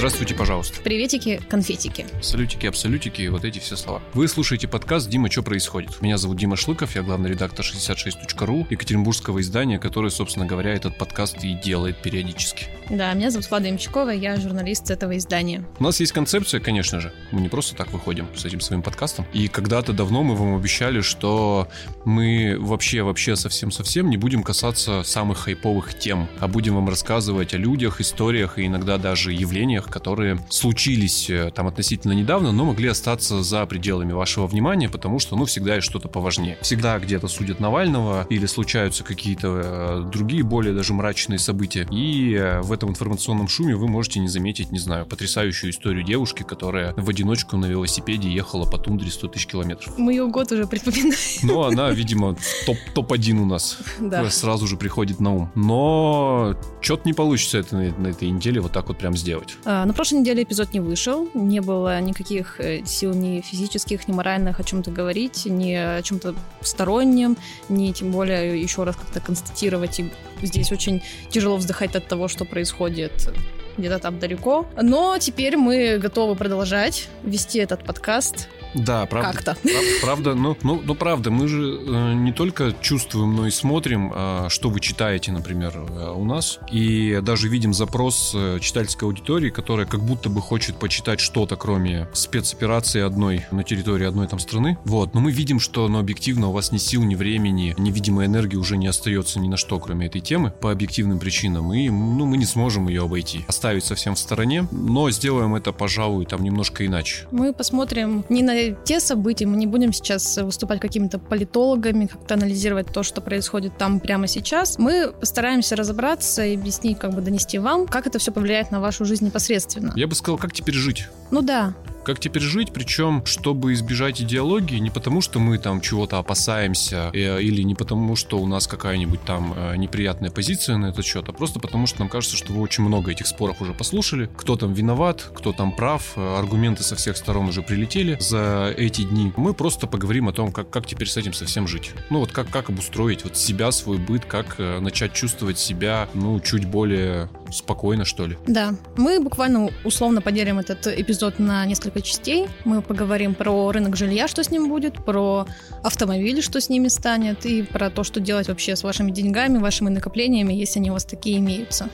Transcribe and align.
Здравствуйте, 0.00 0.34
пожалуйста. 0.34 0.80
Приветики, 0.80 1.42
конфетики. 1.50 2.06
Салютики, 2.22 2.64
абсолютики, 2.64 3.28
вот 3.28 3.44
эти 3.44 3.58
все 3.58 3.76
слова. 3.76 4.00
Вы 4.14 4.28
слушаете 4.28 4.66
подкаст 4.66 5.10
«Дима, 5.10 5.30
что 5.30 5.42
происходит?». 5.42 6.00
Меня 6.00 6.16
зовут 6.16 6.38
Дима 6.38 6.56
Шлыков, 6.56 6.94
я 6.94 7.02
главный 7.02 7.28
редактор 7.28 7.66
66.ru, 7.66 8.66
екатеринбургского 8.70 9.42
издания, 9.42 9.78
которое, 9.78 10.08
собственно 10.08 10.46
говоря, 10.46 10.72
этот 10.72 10.96
подкаст 10.96 11.44
и 11.44 11.52
делает 11.52 11.98
периодически. 11.98 12.64
Да, 12.88 13.12
меня 13.12 13.30
зовут 13.30 13.50
Влада 13.50 13.68
Ямчукова, 13.68 14.08
я 14.08 14.36
журналист 14.36 14.90
этого 14.90 15.18
издания. 15.18 15.66
У 15.78 15.84
нас 15.84 16.00
есть 16.00 16.12
концепция, 16.12 16.60
конечно 16.60 16.98
же. 16.98 17.12
Мы 17.30 17.42
не 17.42 17.50
просто 17.50 17.76
так 17.76 17.92
выходим 17.92 18.26
с 18.34 18.46
этим 18.46 18.60
своим 18.60 18.80
подкастом. 18.80 19.26
И 19.34 19.48
когда-то 19.48 19.92
давно 19.92 20.22
мы 20.22 20.34
вам 20.34 20.56
обещали, 20.56 21.02
что 21.02 21.68
мы 22.06 22.56
вообще-вообще 22.58 23.36
совсем-совсем 23.36 24.08
не 24.08 24.16
будем 24.16 24.42
касаться 24.42 25.02
самых 25.02 25.40
хайповых 25.40 25.98
тем, 25.98 26.26
а 26.38 26.48
будем 26.48 26.76
вам 26.76 26.88
рассказывать 26.88 27.52
о 27.52 27.58
людях, 27.58 28.00
историях 28.00 28.58
и 28.58 28.66
иногда 28.66 28.96
даже 28.96 29.34
явлениях, 29.34 29.89
которые 29.90 30.38
случились 30.48 31.28
э, 31.28 31.50
там 31.54 31.66
относительно 31.66 32.12
недавно, 32.12 32.52
но 32.52 32.64
могли 32.64 32.88
остаться 32.88 33.42
за 33.42 33.66
пределами 33.66 34.12
вашего 34.12 34.46
внимания, 34.46 34.88
потому 34.88 35.18
что, 35.18 35.36
ну, 35.36 35.44
всегда 35.44 35.74
есть 35.76 35.86
что-то 35.86 36.08
поважнее. 36.08 36.56
Всегда 36.62 36.98
где-то 36.98 37.28
судят 37.28 37.60
Навального 37.60 38.26
или 38.30 38.46
случаются 38.46 39.04
какие-то 39.04 39.60
э, 39.64 40.10
другие, 40.10 40.42
более 40.42 40.74
даже 40.74 40.94
мрачные 40.94 41.38
события. 41.38 41.86
И 41.90 42.34
э, 42.34 42.60
в 42.62 42.72
этом 42.72 42.90
информационном 42.90 43.48
шуме 43.48 43.76
вы 43.76 43.88
можете 43.88 44.20
не 44.20 44.28
заметить, 44.28 44.70
не 44.72 44.78
знаю, 44.78 45.06
потрясающую 45.06 45.70
историю 45.70 46.04
девушки, 46.04 46.42
которая 46.42 46.94
в 46.96 47.08
одиночку 47.08 47.56
на 47.56 47.66
велосипеде 47.66 48.30
ехала 48.30 48.64
по 48.70 48.78
тундре 48.78 49.10
100 49.10 49.28
тысяч 49.28 49.46
километров. 49.46 49.98
Мы 49.98 50.12
ее 50.12 50.26
год 50.28 50.52
уже 50.52 50.66
припоминаем. 50.66 51.14
Ну, 51.42 51.62
она, 51.62 51.90
видимо, 51.90 52.36
топ- 52.66 52.76
топ-1 52.94 53.40
у 53.40 53.46
нас 53.46 53.78
Да. 54.00 54.28
сразу 54.30 54.66
же 54.66 54.76
приходит 54.76 55.20
на 55.20 55.34
ум. 55.34 55.50
Но 55.54 56.54
что-то 56.80 57.02
не 57.06 57.12
получится 57.12 57.58
это 57.58 57.76
на, 57.76 57.82
на 57.98 58.06
этой 58.08 58.30
неделе 58.30 58.60
вот 58.60 58.72
так 58.72 58.88
вот 58.88 58.98
прям 58.98 59.16
сделать. 59.16 59.56
А, 59.64 59.79
На 59.84 59.92
прошлой 59.92 60.20
неделе 60.20 60.42
эпизод 60.42 60.72
не 60.72 60.80
вышел, 60.80 61.28
не 61.34 61.60
было 61.60 62.00
никаких 62.00 62.60
э, 62.60 62.84
сил 62.84 63.14
ни 63.14 63.40
физических, 63.40 64.08
ни 64.08 64.12
моральных 64.12 64.60
о 64.60 64.64
чем-то 64.64 64.90
говорить, 64.90 65.46
ни 65.46 65.72
о 65.72 66.02
чем-то 66.02 66.34
стороннем, 66.60 67.36
ни 67.68 67.92
тем 67.92 68.10
более 68.12 68.60
еще 68.60 68.84
раз 68.84 68.96
как-то 68.96 69.20
констатировать. 69.20 70.00
И 70.00 70.10
здесь 70.42 70.72
очень 70.72 71.02
тяжело 71.30 71.56
вздыхать 71.56 71.94
от 71.96 72.06
того, 72.08 72.28
что 72.28 72.44
происходит 72.44 73.30
где-то 73.78 73.98
там 73.98 74.18
далеко. 74.18 74.66
Но 74.80 75.16
теперь 75.18 75.56
мы 75.56 75.98
готовы 75.98 76.36
продолжать 76.36 77.08
вести 77.22 77.58
этот 77.58 77.84
подкаст 77.84 78.48
Да, 78.74 79.06
правда. 79.06 79.32
как-то. 79.32 79.56
Прав- 79.62 80.00
Правда, 80.02 80.34
ну, 80.34 80.56
ну, 80.62 80.80
ну 80.84 80.94
правда, 80.94 81.30
мы 81.30 81.48
же 81.48 81.80
э, 81.86 82.12
не 82.14 82.32
только 82.32 82.74
чувствуем, 82.80 83.34
но 83.36 83.46
и 83.46 83.50
смотрим, 83.50 84.12
а, 84.14 84.48
что 84.48 84.70
вы 84.70 84.80
читаете, 84.80 85.32
например, 85.32 85.72
э, 85.76 86.12
у 86.14 86.24
нас, 86.24 86.58
и 86.70 87.20
даже 87.22 87.48
видим 87.48 87.74
запрос 87.74 88.32
э, 88.34 88.58
читательской 88.60 89.06
аудитории, 89.08 89.50
которая 89.50 89.86
как 89.86 90.02
будто 90.02 90.28
бы 90.28 90.40
хочет 90.40 90.76
почитать 90.76 91.20
что-то, 91.20 91.56
кроме 91.56 92.08
спецоперации 92.12 93.00
одной 93.02 93.44
на 93.50 93.62
территории 93.64 94.06
одной 94.06 94.26
там 94.28 94.38
страны. 94.38 94.78
Вот, 94.84 95.14
но 95.14 95.20
мы 95.20 95.32
видим, 95.32 95.60
что, 95.60 95.88
ну, 95.88 95.98
объективно 95.98 96.48
у 96.48 96.52
вас 96.52 96.72
ни 96.72 96.78
сил, 96.78 97.02
ни 97.02 97.14
времени, 97.14 97.74
ни 97.78 97.90
видимой 97.90 98.26
энергии 98.26 98.56
уже 98.56 98.76
не 98.76 98.86
остается 98.86 99.40
ни 99.40 99.48
на 99.48 99.56
что, 99.56 99.78
кроме 99.78 100.06
этой 100.06 100.20
темы, 100.20 100.50
по 100.60 100.70
объективным 100.70 101.18
причинам, 101.18 101.72
и, 101.72 101.88
ну, 101.90 102.26
мы 102.26 102.36
не 102.36 102.46
сможем 102.46 102.88
ее 102.88 103.02
обойти, 103.02 103.44
оставить 103.48 103.84
совсем 103.84 104.14
в 104.14 104.18
стороне, 104.18 104.66
но 104.70 105.10
сделаем 105.10 105.54
это, 105.54 105.72
пожалуй, 105.72 106.24
там 106.26 106.42
немножко 106.42 106.86
иначе. 106.86 107.26
Мы 107.30 107.52
посмотрим 107.52 108.24
не 108.28 108.42
на 108.42 108.59
те 108.84 109.00
события, 109.00 109.46
мы 109.46 109.56
не 109.56 109.66
будем 109.66 109.92
сейчас 109.92 110.36
выступать 110.38 110.80
какими-то 110.80 111.18
политологами, 111.18 112.06
как-то 112.06 112.34
анализировать 112.34 112.92
то, 112.92 113.02
что 113.02 113.20
происходит 113.20 113.76
там 113.78 114.00
прямо 114.00 114.26
сейчас. 114.26 114.78
Мы 114.78 115.12
постараемся 115.12 115.76
разобраться 115.76 116.44
и 116.44 116.56
объяснить, 116.56 116.98
как 116.98 117.14
бы 117.14 117.20
донести 117.20 117.58
вам, 117.58 117.86
как 117.86 118.06
это 118.06 118.18
все 118.18 118.32
повлияет 118.32 118.70
на 118.70 118.80
вашу 118.80 119.04
жизнь 119.04 119.24
непосредственно. 119.26 119.92
Я 119.96 120.06
бы 120.06 120.14
сказал, 120.14 120.38
как 120.38 120.52
теперь 120.52 120.74
жить? 120.74 121.08
Ну 121.30 121.42
да, 121.42 121.74
Как 122.04 122.18
теперь 122.18 122.42
жить, 122.42 122.72
причем, 122.72 123.24
чтобы 123.26 123.72
избежать 123.74 124.22
идеологии, 124.22 124.78
не 124.78 124.90
потому 124.90 125.20
что 125.20 125.38
мы 125.38 125.58
там 125.58 125.80
чего-то 125.80 126.18
опасаемся, 126.18 127.10
э, 127.12 127.42
или 127.42 127.62
не 127.62 127.74
потому 127.74 128.16
что 128.16 128.38
у 128.38 128.46
нас 128.46 128.66
какая-нибудь 128.66 129.22
там 129.24 129.54
э, 129.54 129.76
неприятная 129.76 130.30
позиция 130.30 130.76
на 130.76 130.86
этот 130.86 131.04
счет, 131.04 131.28
а 131.28 131.32
просто 131.32 131.60
потому 131.60 131.86
что 131.86 132.00
нам 132.00 132.08
кажется, 132.08 132.36
что 132.36 132.52
вы 132.52 132.62
очень 132.62 132.84
много 132.84 133.12
этих 133.12 133.26
споров 133.26 133.60
уже 133.60 133.74
послушали. 133.74 134.30
Кто 134.36 134.56
там 134.56 134.72
виноват, 134.72 135.30
кто 135.34 135.52
там 135.52 135.72
прав, 135.72 136.14
э, 136.16 136.38
аргументы 136.38 136.82
со 136.82 136.96
всех 136.96 137.16
сторон 137.16 137.48
уже 137.48 137.62
прилетели 137.62 138.16
за 138.18 138.74
эти 138.76 139.02
дни. 139.02 139.32
Мы 139.36 139.52
просто 139.52 139.86
поговорим 139.86 140.28
о 140.28 140.32
том, 140.32 140.52
как, 140.52 140.70
как 140.70 140.86
теперь 140.86 141.08
с 141.08 141.16
этим 141.16 141.34
совсем 141.34 141.68
жить. 141.68 141.92
Ну 142.08 142.20
вот 142.20 142.32
как, 142.32 142.48
как 142.48 142.70
обустроить 142.70 143.24
вот 143.24 143.36
себя, 143.36 143.70
свой 143.72 143.98
быт, 143.98 144.24
как 144.24 144.56
э, 144.58 144.80
начать 144.80 145.12
чувствовать 145.12 145.58
себя, 145.58 146.08
ну, 146.14 146.40
чуть 146.40 146.64
более 146.64 147.28
спокойно, 147.52 148.04
что 148.04 148.26
ли. 148.26 148.36
да. 148.46 148.74
Мы 148.96 149.20
буквально 149.20 149.70
условно 149.84 150.20
поделим 150.20 150.58
этот 150.58 150.86
эпизод 150.86 151.19
на 151.38 151.64
несколько 151.66 152.00
частей. 152.00 152.48
Мы 152.64 152.82
поговорим 152.82 153.34
про 153.34 153.70
рынок 153.72 153.96
жилья, 153.96 154.28
что 154.28 154.42
с 154.42 154.50
ним 154.50 154.68
будет, 154.68 155.04
про 155.04 155.46
автомобили, 155.82 156.40
что 156.40 156.60
с 156.60 156.68
ними 156.68 156.88
станет, 156.88 157.46
и 157.46 157.62
про 157.62 157.90
то, 157.90 158.04
что 158.04 158.20
делать 158.20 158.48
вообще 158.48 158.76
с 158.76 158.82
вашими 158.82 159.10
деньгами, 159.10 159.58
вашими 159.58 159.90
накоплениями, 159.90 160.52
если 160.52 160.78
они 160.78 160.90
у 160.90 160.94
вас 160.94 161.04
такие 161.04 161.38
имеются. 161.38 161.88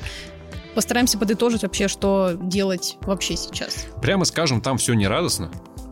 Постараемся 0.75 1.19
подытожить 1.19 1.63
вообще, 1.63 1.89
что 1.89 2.33
делать 2.41 2.99
вообще 3.01 3.37
сейчас. 3.37 3.87
Прямо 4.03 4.25
скажем, 4.25 4.61
там 4.61 4.79
все 4.79 4.95
не. 4.95 5.07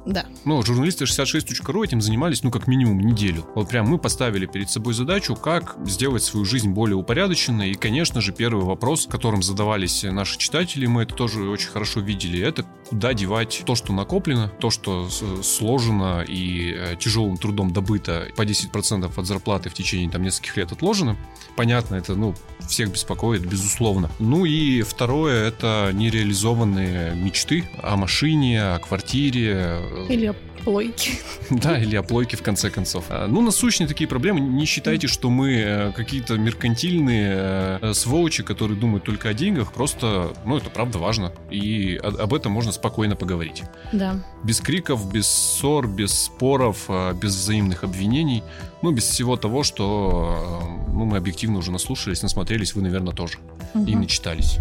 Да. 0.06 0.26
Ну, 0.44 0.62
журналисты 0.62 1.04
66.ru 1.04 1.84
этим 1.84 2.00
занимались, 2.00 2.42
ну, 2.42 2.50
как 2.50 2.66
минимум 2.66 3.00
неделю. 3.00 3.46
Вот 3.54 3.68
прям 3.68 3.86
мы 3.88 3.98
поставили 3.98 4.46
перед 4.46 4.68
собой 4.68 4.92
задачу, 4.92 5.34
как 5.34 5.76
сделать 5.86 6.22
свою 6.22 6.44
жизнь 6.44 6.70
более 6.70 6.96
упорядоченной. 6.96 7.70
И, 7.70 7.74
конечно 7.74 8.20
же, 8.20 8.32
первый 8.32 8.64
вопрос, 8.64 9.06
которым 9.06 9.42
задавались 9.42 10.02
наши 10.02 10.38
читатели, 10.38 10.86
мы 10.86 11.02
это 11.02 11.14
тоже 11.14 11.48
очень 11.48 11.68
хорошо 11.68 12.00
видели, 12.00 12.40
это 12.40 12.66
куда 12.88 13.14
девать 13.14 13.62
то, 13.64 13.74
что 13.74 13.92
накоплено, 13.92 14.48
то, 14.60 14.70
что 14.70 15.08
сложено 15.42 16.22
и 16.26 16.74
э, 16.76 16.96
тяжелым 16.98 17.38
трудом 17.38 17.72
добыто 17.72 18.28
по 18.36 18.42
10% 18.42 19.10
от 19.16 19.26
зарплаты 19.26 19.70
в 19.70 19.74
течение 19.74 20.10
там 20.10 20.22
нескольких 20.22 20.56
лет 20.58 20.72
отложено. 20.72 21.16
Понятно, 21.56 21.94
это, 21.94 22.14
ну, 22.14 22.34
всех 22.68 22.92
беспокоит, 22.92 23.46
безусловно. 23.46 24.10
Ну 24.18 24.44
и 24.44 24.82
второе, 24.82 25.48
это 25.48 25.90
нереализованные 25.92 27.14
мечты 27.14 27.64
о 27.82 27.96
машине, 27.96 28.62
о 28.62 28.78
квартире, 28.78 29.78
Или 30.08 30.34
плойки. 30.64 31.12
да, 31.50 31.78
или 31.78 31.96
о 31.96 32.02
плойке 32.02 32.36
в 32.36 32.42
конце 32.42 32.70
концов. 32.70 33.04
А, 33.10 33.26
Ну, 33.26 33.40
насущные 33.42 33.86
такие 33.86 34.08
проблемы. 34.08 34.40
Не 34.40 34.64
считайте, 34.64 35.06
что 35.06 35.30
мы 35.30 35.52
э, 35.54 35.92
какие-то 35.92 36.36
меркантильные 36.38 37.78
э, 37.80 37.92
сволочи, 37.94 38.42
которые 38.42 38.78
думают 38.78 39.04
только 39.04 39.28
о 39.28 39.34
деньгах. 39.34 39.72
Просто, 39.72 40.32
ну, 40.44 40.56
это 40.56 40.70
правда 40.70 40.98
важно. 40.98 41.32
И 41.50 41.96
об 42.02 42.34
этом 42.34 42.52
можно 42.52 42.72
спокойно 42.72 43.16
поговорить. 43.16 43.62
Да. 43.92 44.16
Без 44.42 44.60
криков, 44.60 45.10
без 45.12 45.26
ссор, 45.28 45.86
без 45.86 46.12
споров, 46.18 46.84
э, 46.88 47.14
без 47.14 47.34
взаимных 47.36 47.84
обвинений. 47.84 48.42
Ну, 48.82 48.90
без 48.90 49.04
всего 49.04 49.36
того, 49.36 49.62
что 49.62 50.60
э, 50.62 50.90
ну, 50.92 51.04
мы 51.06 51.16
объективно 51.16 51.58
уже 51.58 51.70
наслушались, 51.70 52.22
насмотрелись, 52.22 52.74
вы, 52.74 52.82
наверное, 52.82 53.12
тоже. 53.14 53.38
И 53.74 53.78
Мгм. 53.78 54.00
начитались. 54.02 54.58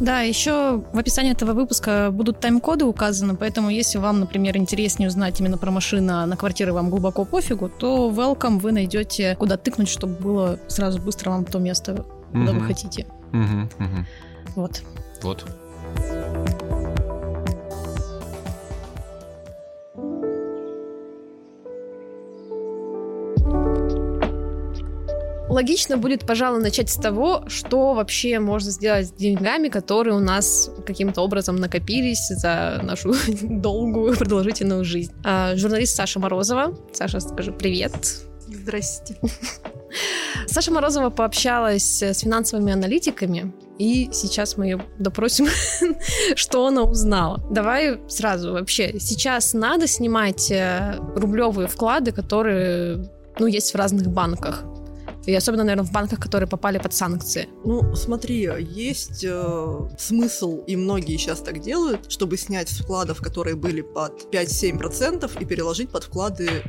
Да, 0.00 0.20
еще 0.22 0.82
в 0.92 0.98
описании 0.98 1.32
этого 1.32 1.52
выпуска 1.52 2.08
будут 2.10 2.40
тайм-коды 2.40 2.84
указаны, 2.86 3.36
поэтому 3.36 3.68
если 3.70 3.98
вам, 3.98 4.20
например, 4.20 4.56
интереснее 4.56 5.08
узнать 5.08 5.39
именно 5.40 5.58
про 5.58 5.70
машину, 5.70 6.12
а 6.12 6.26
на 6.26 6.36
квартиры 6.36 6.72
вам 6.72 6.90
глубоко 6.90 7.24
пофигу, 7.24 7.68
то 7.68 8.10
welcome 8.10 8.58
вы 8.58 8.72
найдете 8.72 9.36
куда 9.38 9.56
тыкнуть, 9.56 9.88
чтобы 9.88 10.14
было 10.14 10.58
сразу 10.68 11.00
быстро 11.00 11.30
вам 11.30 11.44
то 11.44 11.58
место, 11.58 12.04
куда 12.32 12.52
вы 12.52 12.58
Мгм. 12.58 12.66
хотите. 12.66 13.06
Мгм, 13.32 13.70
мгм. 13.78 14.06
Вот. 14.54 14.82
Вот. 15.22 15.44
Логично 25.50 25.96
будет, 25.96 26.24
пожалуй, 26.26 26.62
начать 26.62 26.88
с 26.88 26.94
того, 26.94 27.42
что 27.48 27.94
вообще 27.94 28.38
можно 28.38 28.70
сделать 28.70 29.08
с 29.08 29.12
деньгами, 29.12 29.68
которые 29.68 30.14
у 30.14 30.20
нас 30.20 30.70
каким-то 30.86 31.22
образом 31.22 31.56
накопились 31.56 32.28
за 32.28 32.80
нашу 32.84 33.14
долгую 33.42 34.16
продолжительную 34.16 34.84
жизнь. 34.84 35.12
А, 35.24 35.56
журналист 35.56 35.96
Саша 35.96 36.20
Морозова. 36.20 36.78
Саша, 36.92 37.18
скажи 37.18 37.50
привет. 37.50 37.92
Здрасте. 38.46 39.16
Саша 40.46 40.70
Морозова 40.70 41.10
пообщалась 41.10 42.00
с 42.00 42.20
финансовыми 42.20 42.72
аналитиками, 42.72 43.52
и 43.76 44.08
сейчас 44.12 44.56
мы 44.56 44.66
ее 44.66 44.84
допросим, 45.00 45.48
что 46.36 46.64
она 46.66 46.84
узнала. 46.84 47.44
Давай 47.50 47.98
сразу 48.08 48.52
вообще. 48.52 49.00
Сейчас 49.00 49.52
надо 49.52 49.88
снимать 49.88 50.48
э, 50.52 50.94
рублевые 51.16 51.66
вклады, 51.66 52.12
которые 52.12 53.10
ну, 53.40 53.46
есть 53.46 53.72
в 53.72 53.76
разных 53.76 54.08
банках. 54.08 54.64
И 55.26 55.34
особенно, 55.34 55.64
наверное, 55.64 55.84
в 55.84 55.92
банках, 55.92 56.18
которые 56.18 56.48
попали 56.48 56.78
под 56.78 56.92
санкции. 56.94 57.48
Ну, 57.64 57.94
смотри, 57.94 58.48
есть 58.58 59.24
э, 59.24 59.88
смысл, 59.98 60.62
и 60.66 60.76
многие 60.76 61.16
сейчас 61.18 61.40
так 61.40 61.60
делают, 61.60 62.10
чтобы 62.10 62.36
снять 62.36 62.68
с 62.68 62.80
вкладов, 62.80 63.20
которые 63.20 63.56
были 63.56 63.82
под 63.82 64.32
5-7%, 64.32 65.30
и 65.40 65.44
переложить 65.44 65.90
под 65.90 66.04
вклады 66.04 66.62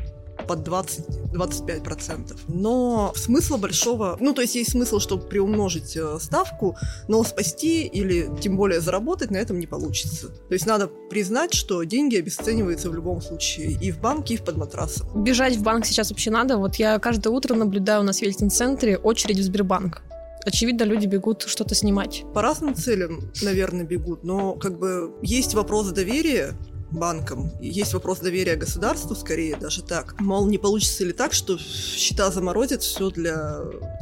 под 0.51 0.67
20-25%. 0.67 2.37
Но 2.49 3.13
смысла 3.15 3.55
большого... 3.55 4.17
Ну, 4.19 4.33
то 4.33 4.41
есть 4.41 4.55
есть 4.55 4.71
смысл, 4.71 4.99
чтобы 4.99 5.23
приумножить 5.23 5.95
э, 5.95 6.17
ставку, 6.19 6.75
но 7.07 7.23
спасти 7.23 7.85
или 7.85 8.29
тем 8.41 8.57
более 8.57 8.81
заработать 8.81 9.31
на 9.31 9.37
этом 9.37 9.59
не 9.59 9.67
получится. 9.67 10.27
То 10.27 10.53
есть 10.53 10.65
надо 10.65 10.87
признать, 10.87 11.53
что 11.53 11.83
деньги 11.83 12.17
обесцениваются 12.17 12.89
в 12.89 12.95
любом 12.95 13.21
случае 13.21 13.77
и 13.81 13.91
в 13.91 14.01
банке, 14.01 14.33
и 14.33 14.37
в 14.37 14.43
под 14.43 14.57
матрасом. 14.57 15.23
Бежать 15.23 15.55
в 15.55 15.63
банк 15.63 15.85
сейчас 15.85 16.09
вообще 16.09 16.31
надо. 16.31 16.57
Вот 16.57 16.75
я 16.75 16.99
каждое 16.99 17.29
утро 17.29 17.55
наблюдаю 17.55 18.01
у 18.01 18.03
нас 18.03 18.19
в 18.19 18.21
Ельцин-центре 18.21 18.97
очередь 18.97 19.39
в 19.39 19.43
Сбербанк 19.43 20.01
очевидно, 20.43 20.83
люди 20.83 21.05
бегут 21.05 21.43
что-то 21.43 21.75
снимать. 21.75 22.23
По 22.33 22.41
разным 22.41 22.75
целям, 22.75 23.31
наверное, 23.43 23.85
бегут, 23.85 24.23
но 24.23 24.53
как 24.53 24.79
бы 24.79 25.13
есть 25.21 25.53
вопрос 25.53 25.91
доверия 25.91 26.55
банкам. 26.91 27.51
Есть 27.59 27.93
вопрос 27.93 28.19
доверия 28.19 28.55
государству, 28.55 29.15
скорее 29.15 29.55
даже 29.55 29.81
так. 29.81 30.19
Мол, 30.19 30.47
не 30.47 30.57
получится 30.57 31.03
ли 31.03 31.13
так, 31.13 31.33
что 31.33 31.57
счета 31.57 32.31
заморозят 32.31 32.81
все 32.81 33.09
для 33.09 33.59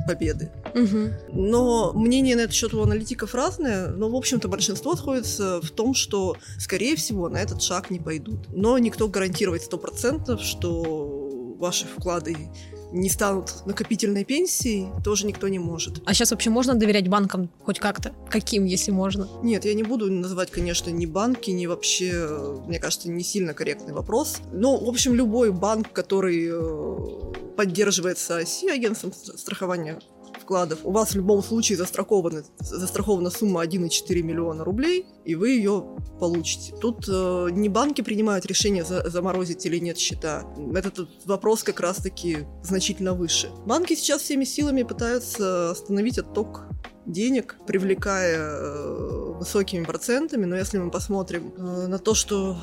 победы. 0.07 0.51
Угу. 0.73 1.39
Но 1.39 1.93
мнение 1.93 2.35
на 2.35 2.41
этот 2.41 2.55
счет 2.55 2.73
у 2.73 2.81
аналитиков 2.81 3.35
разное, 3.35 3.89
но, 3.89 4.09
в 4.09 4.15
общем-то, 4.15 4.47
большинство 4.47 4.95
сходится 4.95 5.61
в 5.61 5.69
том, 5.71 5.93
что, 5.93 6.35
скорее 6.57 6.95
всего, 6.95 7.29
на 7.29 7.37
этот 7.37 7.61
шаг 7.61 7.89
не 7.89 7.99
пойдут. 7.99 8.47
Но 8.49 8.77
никто 8.77 9.07
гарантировать 9.07 9.63
сто 9.63 9.77
процентов, 9.77 10.41
что 10.41 11.55
ваши 11.59 11.85
вклады 11.85 12.49
не 12.91 13.09
станут 13.09 13.65
накопительной 13.65 14.23
пенсией, 14.23 14.87
тоже 15.03 15.25
никто 15.25 15.47
не 15.47 15.59
может. 15.59 16.01
А 16.05 16.13
сейчас 16.13 16.31
вообще 16.31 16.49
можно 16.49 16.75
доверять 16.75 17.07
банкам 17.07 17.49
хоть 17.63 17.79
как-то? 17.79 18.13
Каким, 18.29 18.65
если 18.65 18.91
можно? 18.91 19.27
Нет, 19.43 19.65
я 19.65 19.73
не 19.73 19.83
буду 19.83 20.11
называть, 20.11 20.51
конечно, 20.51 20.89
ни 20.89 21.05
банки, 21.05 21.51
ни 21.51 21.65
вообще, 21.65 22.27
мне 22.67 22.79
кажется, 22.79 23.09
не 23.09 23.23
сильно 23.23 23.53
корректный 23.53 23.93
вопрос. 23.93 24.37
Но, 24.51 24.77
в 24.77 24.89
общем, 24.89 25.13
любой 25.13 25.51
банк, 25.51 25.91
который 25.91 26.49
э, 26.51 27.55
поддерживается 27.55 28.37
оси, 28.37 28.69
агентством 28.69 29.13
страхования 29.13 29.99
вкладов, 30.37 30.79
у 30.83 30.91
вас 30.91 31.11
в 31.11 31.15
любом 31.15 31.43
случае 31.43 31.77
застрахована, 31.77 32.43
застрахована 32.59 33.29
сумма 33.29 33.63
1,4 33.63 34.21
миллиона 34.21 34.63
рублей, 34.63 35.05
и 35.25 35.35
вы 35.35 35.49
ее 35.49 35.83
получите. 36.19 36.75
Тут 36.79 37.07
э, 37.07 37.47
не 37.51 37.69
банки 37.69 38.01
принимают 38.01 38.45
решение 38.45 38.83
за, 38.83 39.09
заморозить 39.09 39.65
или 39.65 39.79
нет 39.79 39.97
счета. 39.97 40.45
Этот 40.73 41.25
вопрос 41.25 41.63
как 41.63 41.79
раз-таки 41.79 42.39
значительно 42.63 43.13
выше. 43.13 43.49
Банки 43.65 43.95
сейчас 43.95 44.21
всеми 44.21 44.43
силами 44.43 44.83
пытаются 44.83 45.71
остановить 45.71 46.17
отток 46.17 46.65
денег, 47.05 47.57
привлекая 47.65 48.37
э, 48.37 49.33
высокими 49.39 49.83
процентами, 49.83 50.45
но 50.45 50.55
если 50.55 50.77
мы 50.77 50.91
посмотрим 50.91 51.53
э, 51.57 51.87
на 51.87 51.99
то, 51.99 52.13
что 52.13 52.57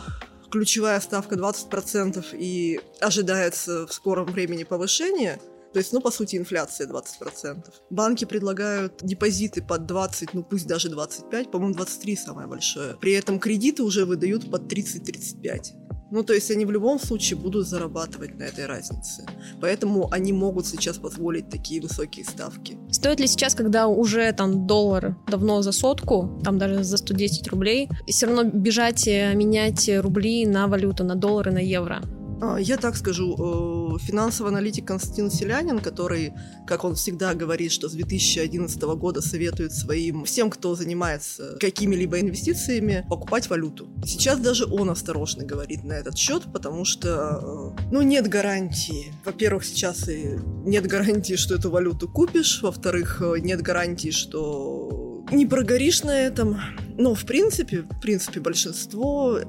ключевая 0.51 1.01
ставка 1.01 1.35
20% 1.35 2.25
и 2.33 2.81
ожидается 3.01 3.87
в 3.87 3.93
скором 3.93 4.27
времени 4.27 4.65
повышение, 4.65 5.41
то 5.77 5.81
есть, 5.81 5.93
ну, 5.93 6.01
по 6.01 6.11
сути, 6.11 6.37
инфляция 6.37 6.87
20%. 6.87 7.71
Банки 7.91 8.25
предлагают 8.25 9.03
депозиты 9.03 9.61
под 9.61 9.85
20, 9.85 10.33
ну, 10.33 10.43
пусть 10.43 10.67
даже 10.67 10.89
25, 10.89 11.51
по-моему, 11.51 11.75
23 11.75 12.17
самое 12.17 12.49
большое. 12.49 12.95
При 12.99 13.13
этом 13.13 13.39
кредиты 13.39 13.83
уже 13.83 14.07
выдают 14.07 14.51
под 14.51 14.73
30-35. 14.73 15.75
Ну, 16.11 16.23
то 16.23 16.33
есть 16.33 16.51
они 16.51 16.65
в 16.65 16.71
любом 16.71 16.99
случае 16.99 17.39
будут 17.39 17.69
зарабатывать 17.69 18.39
на 18.39 18.45
этой 18.45 18.65
разнице. 18.65 19.27
Поэтому 19.61 20.11
они 20.11 20.33
могут 20.33 20.67
сейчас 20.67 20.97
позволить 20.97 21.51
такие 21.51 21.83
высокие 21.83 22.25
ставки. 22.25 22.79
Стоит 22.91 23.21
ли 23.21 23.27
сейчас, 23.27 23.55
когда 23.55 23.87
уже 23.87 24.33
там 24.33 24.67
доллар 24.67 25.15
давно 25.31 25.61
за 25.61 25.73
сотку, 25.73 26.41
там 26.43 26.57
даже 26.57 26.85
за 26.85 26.97
110 26.97 27.49
рублей, 27.49 27.91
все 28.07 28.27
равно 28.27 28.45
бежать 28.45 29.07
и 29.07 29.35
менять 29.35 29.91
рубли 30.01 30.47
на 30.47 30.69
валюту, 30.69 31.05
на 31.05 31.17
доллары, 31.17 31.53
на 31.53 31.59
евро? 31.59 32.01
А, 32.41 32.59
я 32.59 32.77
так 32.77 32.97
скажу, 32.97 33.35
э, 33.35 33.99
финансовый 33.99 34.49
аналитик 34.49 34.87
Константин 34.87 35.31
Селянин, 35.31 35.79
который, 35.79 36.35
как 36.67 36.85
он 36.85 36.95
всегда 36.95 37.35
говорит, 37.35 37.73
что 37.73 37.89
с 37.89 37.93
2011 37.93 38.97
года 38.97 39.23
советует 39.23 39.73
своим 39.73 40.25
всем, 40.25 40.51
кто 40.51 40.75
занимается 40.75 41.57
какими-либо 41.59 42.21
инвестициями, 42.21 43.07
покупать 43.09 43.49
валюту. 43.49 43.89
Сейчас 44.05 44.39
даже 44.39 44.67
он 44.67 44.91
осторожно 44.91 45.45
говорит 45.45 45.85
на 45.85 45.95
этот 45.95 46.19
счет, 46.19 46.43
потому 46.53 46.85
что, 46.85 47.75
э, 47.79 47.83
ну, 47.91 48.03
нет 48.03 48.29
гарантии. 48.29 49.15
Во-первых, 49.25 49.65
сейчас 49.65 50.09
и 50.09 50.39
нет 50.65 50.87
гарантии, 50.87 51.37
что 51.37 51.55
эту 51.55 51.71
валюту 51.71 52.07
купишь. 52.07 52.61
Во-вторых, 52.63 53.23
э, 53.23 53.39
нет 53.41 53.63
гарантии, 53.63 54.11
что 54.11 55.25
не 55.33 55.47
прогоришь 55.47 56.05
на 56.05 56.19
этом. 56.19 56.61
Но, 56.99 57.15
в 57.15 57.25
принципе, 57.25 57.81
в 57.83 58.01
принципе, 58.01 58.41
большинство 58.41 59.41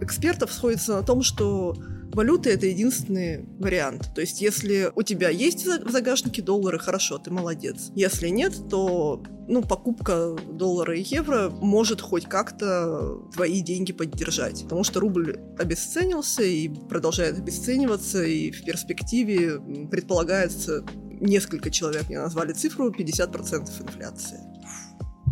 экспертов 0.00 0.52
сходится 0.52 0.94
на 0.94 1.02
том, 1.02 1.22
что 1.22 1.76
Валюта 2.16 2.48
это 2.48 2.64
единственный 2.64 3.44
вариант. 3.58 4.14
То 4.14 4.22
есть, 4.22 4.40
если 4.40 4.90
у 4.94 5.02
тебя 5.02 5.28
есть 5.28 5.66
в 5.66 5.90
загашнике 5.90 6.40
доллары, 6.40 6.78
хорошо, 6.78 7.18
ты 7.18 7.30
молодец. 7.30 7.90
Если 7.94 8.28
нет, 8.28 8.54
то 8.70 9.22
ну, 9.46 9.60
покупка 9.60 10.34
доллара 10.50 10.96
и 10.96 11.02
евро 11.02 11.50
может 11.50 12.00
хоть 12.00 12.24
как-то 12.24 13.20
твои 13.34 13.60
деньги 13.60 13.92
поддержать. 13.92 14.62
Потому 14.62 14.82
что 14.82 15.00
рубль 15.00 15.38
обесценился 15.58 16.42
и 16.42 16.68
продолжает 16.68 17.38
обесцениваться, 17.38 18.24
и 18.24 18.50
в 18.50 18.64
перспективе 18.64 19.60
предполагается, 19.90 20.86
несколько 21.20 21.70
человек 21.70 22.08
мне 22.08 22.18
назвали 22.18 22.54
цифру, 22.54 22.90
50% 22.90 23.82
инфляции. 23.82 24.38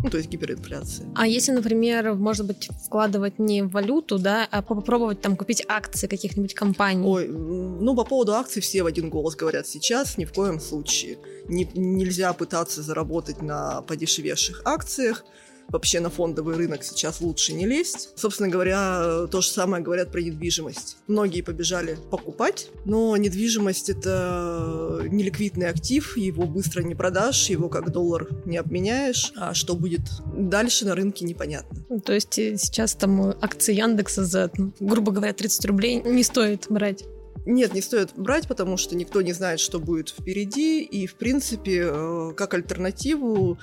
То 0.09 0.17
есть 0.17 0.29
гиперинфляция. 0.29 1.07
А 1.15 1.27
если, 1.27 1.51
например, 1.51 2.13
может 2.15 2.45
быть, 2.45 2.69
вкладывать 2.85 3.39
не 3.39 3.63
в 3.63 3.71
валюту, 3.71 4.19
да, 4.19 4.47
а 4.51 4.61
попробовать 4.61 5.21
там 5.21 5.35
купить 5.35 5.63
акции 5.67 6.07
каких-нибудь 6.07 6.53
компаний? 6.53 7.05
Ой, 7.05 7.27
ну, 7.27 7.95
по 7.95 8.03
поводу 8.03 8.33
акций 8.33 8.61
все 8.61 8.83
в 8.83 8.85
один 8.85 9.09
голос 9.09 9.35
говорят 9.35 9.67
сейчас, 9.67 10.17
ни 10.17 10.25
в 10.25 10.33
коем 10.33 10.59
случае. 10.59 11.17
Не, 11.47 11.69
нельзя 11.75 12.33
пытаться 12.33 12.81
заработать 12.81 13.41
на 13.41 13.81
подешевевших 13.81 14.61
акциях, 14.65 15.23
вообще 15.69 15.99
на 15.99 16.09
фондовый 16.09 16.55
рынок 16.55 16.83
сейчас 16.83 17.21
лучше 17.21 17.53
не 17.53 17.65
лезть. 17.65 18.09
Собственно 18.15 18.49
говоря, 18.49 19.27
то 19.27 19.41
же 19.41 19.49
самое 19.49 19.83
говорят 19.83 20.11
про 20.11 20.21
недвижимость. 20.21 20.97
Многие 21.07 21.41
побежали 21.41 21.97
покупать, 22.09 22.69
но 22.85 23.15
недвижимость 23.17 23.89
это 23.89 25.01
неликвидный 25.09 25.69
актив, 25.69 26.17
его 26.17 26.45
быстро 26.45 26.81
не 26.81 26.95
продашь, 26.95 27.49
его 27.49 27.69
как 27.69 27.91
доллар 27.91 28.27
не 28.45 28.57
обменяешь, 28.57 29.31
а 29.35 29.53
что 29.53 29.75
будет 29.75 30.01
дальше 30.35 30.85
на 30.85 30.95
рынке 30.95 31.25
непонятно. 31.25 31.83
Ну, 31.89 31.99
то 31.99 32.13
есть 32.13 32.37
э, 32.39 32.57
сейчас 32.57 32.93
там 32.93 33.21
акции 33.41 33.73
Яндекса 33.73 34.25
за, 34.25 34.51
ну, 34.57 34.73
грубо 34.79 35.11
говоря, 35.11 35.33
30 35.33 35.65
рублей 35.65 36.01
не 36.01 36.23
стоит 36.23 36.65
брать? 36.69 37.03
Нет, 37.45 37.73
не 37.73 37.81
стоит 37.81 38.13
брать, 38.15 38.47
потому 38.47 38.77
что 38.77 38.95
никто 38.95 39.21
не 39.21 39.33
знает, 39.33 39.59
что 39.59 39.79
будет 39.79 40.09
впереди. 40.09 40.81
И, 40.81 41.05
в 41.07 41.15
принципе, 41.15 41.87
э, 41.91 42.33
как 42.35 42.53
альтернативу 42.53 43.59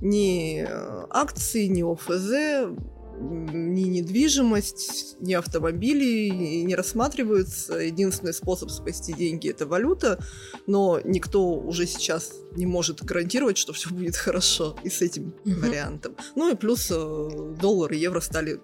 ни 0.00 0.64
э, 0.66 1.06
акции, 1.10 1.66
ни 1.66 1.82
ОФЗ, 1.82 2.70
ни 3.20 3.82
недвижимость, 3.82 5.16
ни 5.20 5.34
автомобили 5.34 6.28
не 6.30 6.74
рассматриваются. 6.74 7.74
Единственный 7.74 8.34
способ 8.34 8.70
спасти 8.70 9.12
деньги 9.12 9.48
это 9.48 9.66
валюта, 9.66 10.18
но 10.66 11.00
никто 11.04 11.54
уже 11.54 11.86
сейчас 11.86 12.32
не 12.56 12.66
может 12.66 13.02
гарантировать, 13.02 13.56
что 13.56 13.72
все 13.72 13.90
будет 13.90 14.16
хорошо 14.16 14.76
и 14.82 14.90
с 14.90 15.02
этим 15.02 15.34
угу. 15.44 15.60
вариантом. 15.60 16.16
Ну 16.34 16.52
и 16.52 16.56
плюс 16.56 16.90
э, 16.90 17.28
доллар 17.60 17.92
и 17.92 17.98
евро 17.98 18.20
стали 18.20 18.60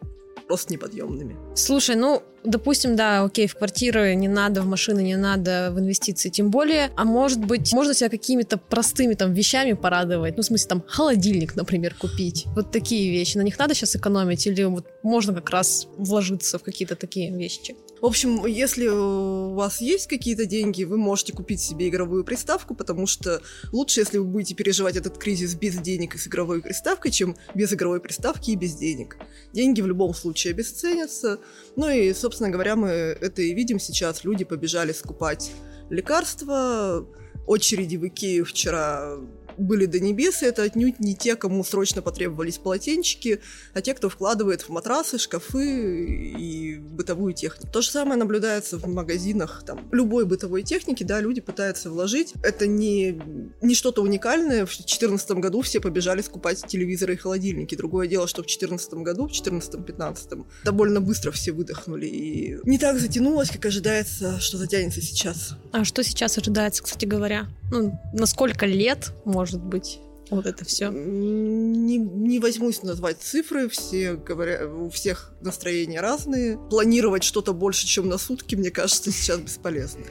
просто 0.50 0.72
неподъемными. 0.72 1.36
Слушай, 1.54 1.94
ну, 1.94 2.22
допустим, 2.42 2.96
да, 2.96 3.22
окей, 3.22 3.46
в 3.46 3.54
квартиры 3.54 4.16
не 4.16 4.26
надо, 4.26 4.62
в 4.62 4.66
машины 4.66 5.00
не 5.00 5.16
надо, 5.16 5.70
в 5.72 5.78
инвестиции 5.78 6.28
тем 6.28 6.50
более, 6.50 6.90
а 6.96 7.04
может 7.04 7.38
быть, 7.38 7.72
можно 7.72 7.94
себя 7.94 8.10
какими-то 8.10 8.56
простыми 8.56 9.14
там 9.14 9.32
вещами 9.32 9.74
порадовать, 9.74 10.36
ну, 10.36 10.42
в 10.42 10.46
смысле, 10.46 10.68
там, 10.68 10.82
холодильник, 10.88 11.54
например, 11.54 11.94
купить, 11.94 12.46
вот 12.56 12.72
такие 12.72 13.12
вещи, 13.12 13.38
на 13.38 13.42
них 13.42 13.58
надо 13.60 13.74
сейчас 13.74 13.94
экономить 13.94 14.44
или 14.48 14.64
вот 14.64 14.86
можно 15.04 15.32
как 15.34 15.50
раз 15.50 15.86
вложиться 15.96 16.58
в 16.58 16.64
какие-то 16.64 16.96
такие 16.96 17.30
вещи? 17.30 17.76
В 18.00 18.06
общем, 18.06 18.46
если 18.46 18.88
у 18.88 19.52
вас 19.54 19.82
есть 19.82 20.06
какие-то 20.06 20.46
деньги, 20.46 20.84
вы 20.84 20.96
можете 20.96 21.34
купить 21.34 21.60
себе 21.60 21.88
игровую 21.88 22.24
приставку, 22.24 22.74
потому 22.74 23.06
что 23.06 23.42
лучше, 23.72 24.00
если 24.00 24.16
вы 24.16 24.24
будете 24.24 24.54
переживать 24.54 24.96
этот 24.96 25.18
кризис 25.18 25.54
без 25.54 25.76
денег 25.76 26.14
и 26.14 26.18
с 26.18 26.26
игровой 26.26 26.62
приставкой, 26.62 27.10
чем 27.10 27.36
без 27.54 27.72
игровой 27.74 28.00
приставки 28.00 28.52
и 28.52 28.56
без 28.56 28.74
денег. 28.74 29.18
Деньги 29.52 29.82
в 29.82 29.86
любом 29.86 30.14
случае 30.14 30.52
обесценятся. 30.52 31.40
Ну 31.76 31.90
и, 31.90 32.14
собственно 32.14 32.48
говоря, 32.48 32.74
мы 32.74 32.88
это 32.88 33.42
и 33.42 33.52
видим 33.52 33.78
сейчас. 33.78 34.24
Люди 34.24 34.44
побежали 34.44 34.92
скупать 34.92 35.52
лекарства, 35.90 37.06
очереди 37.46 37.96
в 37.96 38.06
Икею 38.06 38.46
вчера 38.46 39.18
были 39.60 39.86
до 39.86 40.00
небес, 40.00 40.42
и 40.42 40.46
это 40.46 40.62
отнюдь 40.62 41.00
не 41.00 41.14
те, 41.14 41.36
кому 41.36 41.64
срочно 41.64 42.02
потребовались 42.02 42.58
полотенчики, 42.58 43.40
а 43.74 43.80
те, 43.80 43.94
кто 43.94 44.08
вкладывает 44.08 44.62
в 44.62 44.68
матрасы, 44.70 45.18
шкафы 45.18 46.06
и 46.38 46.78
бытовую 46.78 47.34
технику. 47.34 47.68
То 47.72 47.82
же 47.82 47.90
самое 47.90 48.18
наблюдается 48.18 48.78
в 48.78 48.86
магазинах 48.86 49.62
там, 49.66 49.88
любой 49.92 50.24
бытовой 50.24 50.62
техники, 50.62 51.04
да, 51.04 51.20
люди 51.20 51.40
пытаются 51.40 51.90
вложить. 51.90 52.34
Это 52.42 52.66
не, 52.66 53.20
не 53.60 53.74
что-то 53.74 54.02
уникальное. 54.02 54.66
В 54.66 54.70
2014 54.70 55.30
году 55.32 55.60
все 55.60 55.80
побежали 55.80 56.22
скупать 56.22 56.64
телевизоры 56.66 57.14
и 57.14 57.16
холодильники. 57.16 57.74
Другое 57.74 58.06
дело, 58.08 58.26
что 58.26 58.42
в 58.42 58.46
2014 58.46 58.94
году, 58.94 59.28
в 59.28 59.32
2014-2015 59.32 60.46
довольно 60.64 61.00
быстро 61.00 61.30
все 61.30 61.52
выдохнули. 61.52 62.06
И 62.06 62.58
не 62.64 62.78
так 62.78 62.98
затянулось, 62.98 63.50
как 63.50 63.66
ожидается, 63.66 64.40
что 64.40 64.56
затянется 64.56 65.00
сейчас. 65.00 65.54
А 65.72 65.84
что 65.84 66.02
сейчас 66.02 66.38
ожидается, 66.38 66.82
кстати 66.82 67.04
говоря? 67.04 67.48
Ну, 67.70 67.98
на 68.12 68.26
сколько 68.26 68.66
лет, 68.66 69.12
может 69.24 69.62
быть? 69.62 70.00
Вот 70.30 70.46
это 70.46 70.64
все. 70.64 70.90
Не, 70.90 71.96
не 71.98 72.38
возьмусь 72.38 72.82
назвать 72.82 73.18
цифры, 73.18 73.68
все 73.68 74.14
говорят, 74.14 74.62
у 74.70 74.88
всех 74.88 75.32
настроения 75.40 76.00
разные. 76.00 76.56
Планировать 76.70 77.24
что-то 77.24 77.52
больше, 77.52 77.86
чем 77.86 78.08
на 78.08 78.16
сутки, 78.16 78.54
мне 78.54 78.70
кажется, 78.70 79.10
сейчас 79.10 79.40
бесполезно. 79.40 80.02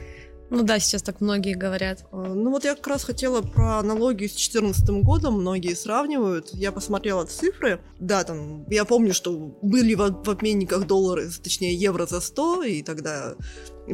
Ну 0.50 0.64
да, 0.64 0.78
сейчас 0.80 1.02
так 1.02 1.20
многие 1.20 1.54
говорят. 1.54 2.04
А, 2.10 2.34
ну 2.34 2.50
вот 2.50 2.64
я 2.64 2.74
как 2.74 2.86
раз 2.88 3.04
хотела 3.04 3.40
про 3.40 3.78
аналогию 3.78 4.28
с 4.28 4.32
2014 4.32 4.90
годом, 5.04 5.40
многие 5.40 5.74
сравнивают. 5.74 6.50
Я 6.52 6.72
посмотрела 6.72 7.24
цифры. 7.24 7.80
Да, 8.00 8.24
там, 8.24 8.66
я 8.68 8.84
помню, 8.84 9.14
что 9.14 9.32
были 9.62 9.94
в, 9.94 10.24
в 10.24 10.28
обменниках 10.28 10.86
доллары, 10.86 11.30
точнее 11.42 11.74
евро 11.74 12.06
за 12.06 12.20
100, 12.20 12.62
и 12.64 12.82
тогда 12.82 13.36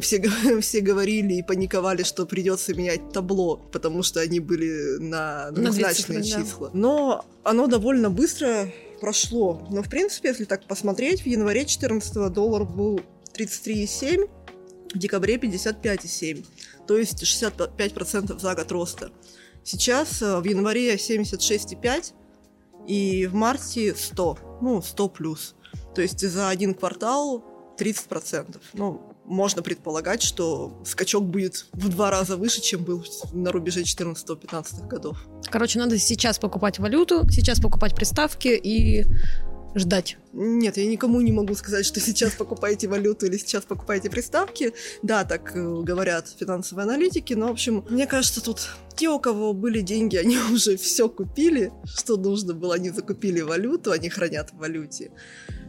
все, 0.01 0.21
все 0.61 0.81
говорили 0.81 1.35
и 1.35 1.43
паниковали, 1.43 2.01
что 2.01 2.25
придется 2.25 2.73
менять 2.73 3.11
табло, 3.11 3.57
потому 3.71 4.01
что 4.01 4.19
они 4.19 4.39
были 4.39 4.97
на 4.97 5.51
двухзначные 5.51 6.23
числа. 6.23 6.69
Да. 6.69 6.77
Но 6.77 7.25
оно 7.43 7.67
довольно 7.67 8.09
быстро 8.09 8.71
прошло. 8.99 9.67
Но, 9.69 9.83
в 9.83 9.89
принципе, 9.89 10.29
если 10.29 10.45
так 10.45 10.65
посмотреть, 10.65 11.21
в 11.21 11.27
январе 11.27 11.61
2014 11.61 12.33
доллар 12.33 12.65
был 12.65 12.99
33,7, 13.37 14.27
в 14.93 14.97
декабре 14.97 15.35
55,7, 15.35 16.45
то 16.87 16.97
есть 16.97 17.23
65% 17.23 18.39
за 18.39 18.55
год 18.55 18.71
роста. 18.71 19.11
Сейчас 19.63 20.21
э, 20.21 20.39
в 20.39 20.43
январе 20.45 20.95
76,5 20.95 22.13
и 22.87 23.27
в 23.27 23.33
марте 23.33 23.93
100, 23.95 24.59
ну 24.61 24.81
100 24.81 25.09
плюс. 25.09 25.55
То 25.93 26.01
есть 26.01 26.19
за 26.19 26.49
один 26.49 26.73
квартал 26.73 27.43
30%. 27.77 28.61
Ну, 28.73 29.01
можно 29.25 29.61
предполагать, 29.61 30.21
что 30.21 30.81
скачок 30.85 31.25
будет 31.25 31.67
в 31.73 31.89
два 31.89 32.09
раза 32.09 32.37
выше, 32.37 32.61
чем 32.61 32.83
был 32.83 33.03
на 33.33 33.51
рубеже 33.51 33.81
14-15 33.81 34.87
годов. 34.87 35.17
Короче, 35.49 35.79
надо 35.79 35.99
сейчас 35.99 36.39
покупать 36.39 36.79
валюту, 36.79 37.27
сейчас 37.29 37.59
покупать 37.59 37.93
приставки 37.93 38.47
и 38.47 39.05
ждать? 39.75 40.17
Нет, 40.33 40.77
я 40.77 40.85
никому 40.85 41.21
не 41.21 41.31
могу 41.31 41.55
сказать, 41.55 41.85
что 41.85 41.99
сейчас 41.99 42.33
покупаете 42.33 42.87
валюту 42.87 43.25
или 43.25 43.37
сейчас 43.37 43.63
покупаете 43.63 44.09
приставки. 44.09 44.73
Да, 45.01 45.23
так 45.23 45.55
э, 45.55 45.81
говорят 45.81 46.27
финансовые 46.39 46.83
аналитики, 46.83 47.33
но, 47.33 47.47
в 47.47 47.51
общем, 47.51 47.85
мне 47.89 48.07
кажется, 48.07 48.43
тут 48.43 48.69
те, 48.95 49.09
у 49.09 49.19
кого 49.19 49.53
были 49.53 49.81
деньги, 49.81 50.15
они 50.15 50.37
уже 50.51 50.77
все 50.77 51.09
купили, 51.09 51.71
что 51.85 52.17
нужно 52.17 52.53
было, 52.53 52.75
они 52.75 52.89
закупили 52.89 53.41
валюту, 53.41 53.91
они 53.91 54.09
хранят 54.09 54.51
в 54.51 54.57
валюте. 54.57 55.11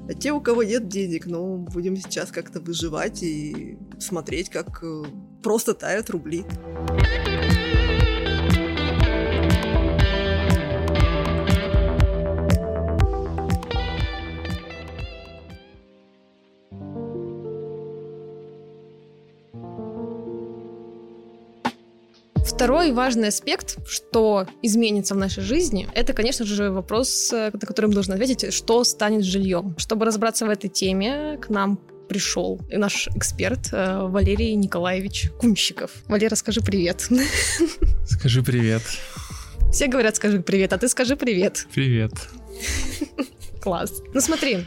А 0.08 0.14
те, 0.14 0.32
у 0.32 0.40
кого 0.40 0.62
нет 0.62 0.88
денег, 0.88 1.26
ну, 1.26 1.58
будем 1.58 1.96
сейчас 1.96 2.30
как-то 2.30 2.60
выживать 2.60 3.22
и 3.22 3.78
смотреть, 3.98 4.48
как 4.48 4.82
э, 4.82 5.04
просто 5.42 5.74
тают 5.74 6.10
рубли. 6.10 6.44
Второй 22.58 22.90
важный 22.90 23.28
аспект, 23.28 23.78
что 23.88 24.48
изменится 24.62 25.14
в 25.14 25.16
нашей 25.16 25.44
жизни, 25.44 25.88
это, 25.94 26.12
конечно 26.12 26.44
же, 26.44 26.72
вопрос, 26.72 27.32
э, 27.32 27.50
на 27.52 27.60
который 27.60 27.86
мы 27.86 27.94
должны 27.94 28.14
ответить, 28.14 28.52
что 28.52 28.82
станет 28.82 29.22
жильем. 29.22 29.76
Чтобы 29.78 30.06
разобраться 30.06 30.44
в 30.44 30.50
этой 30.50 30.68
теме, 30.68 31.38
к 31.40 31.50
нам 31.50 31.78
пришел 32.08 32.60
наш 32.68 33.06
эксперт 33.14 33.68
э, 33.70 34.00
Валерий 34.08 34.56
Николаевич 34.56 35.30
Кунщиков. 35.38 35.92
Валера, 36.08 36.34
скажи 36.34 36.60
привет. 36.60 37.08
Скажи 38.08 38.42
привет. 38.42 38.82
Все 39.72 39.86
говорят, 39.86 40.16
скажи 40.16 40.40
привет, 40.40 40.72
а 40.72 40.78
ты 40.78 40.88
скажи 40.88 41.14
привет. 41.14 41.68
Привет. 41.72 42.10
Класс. 43.68 44.02
Ну 44.14 44.20
смотри, 44.22 44.64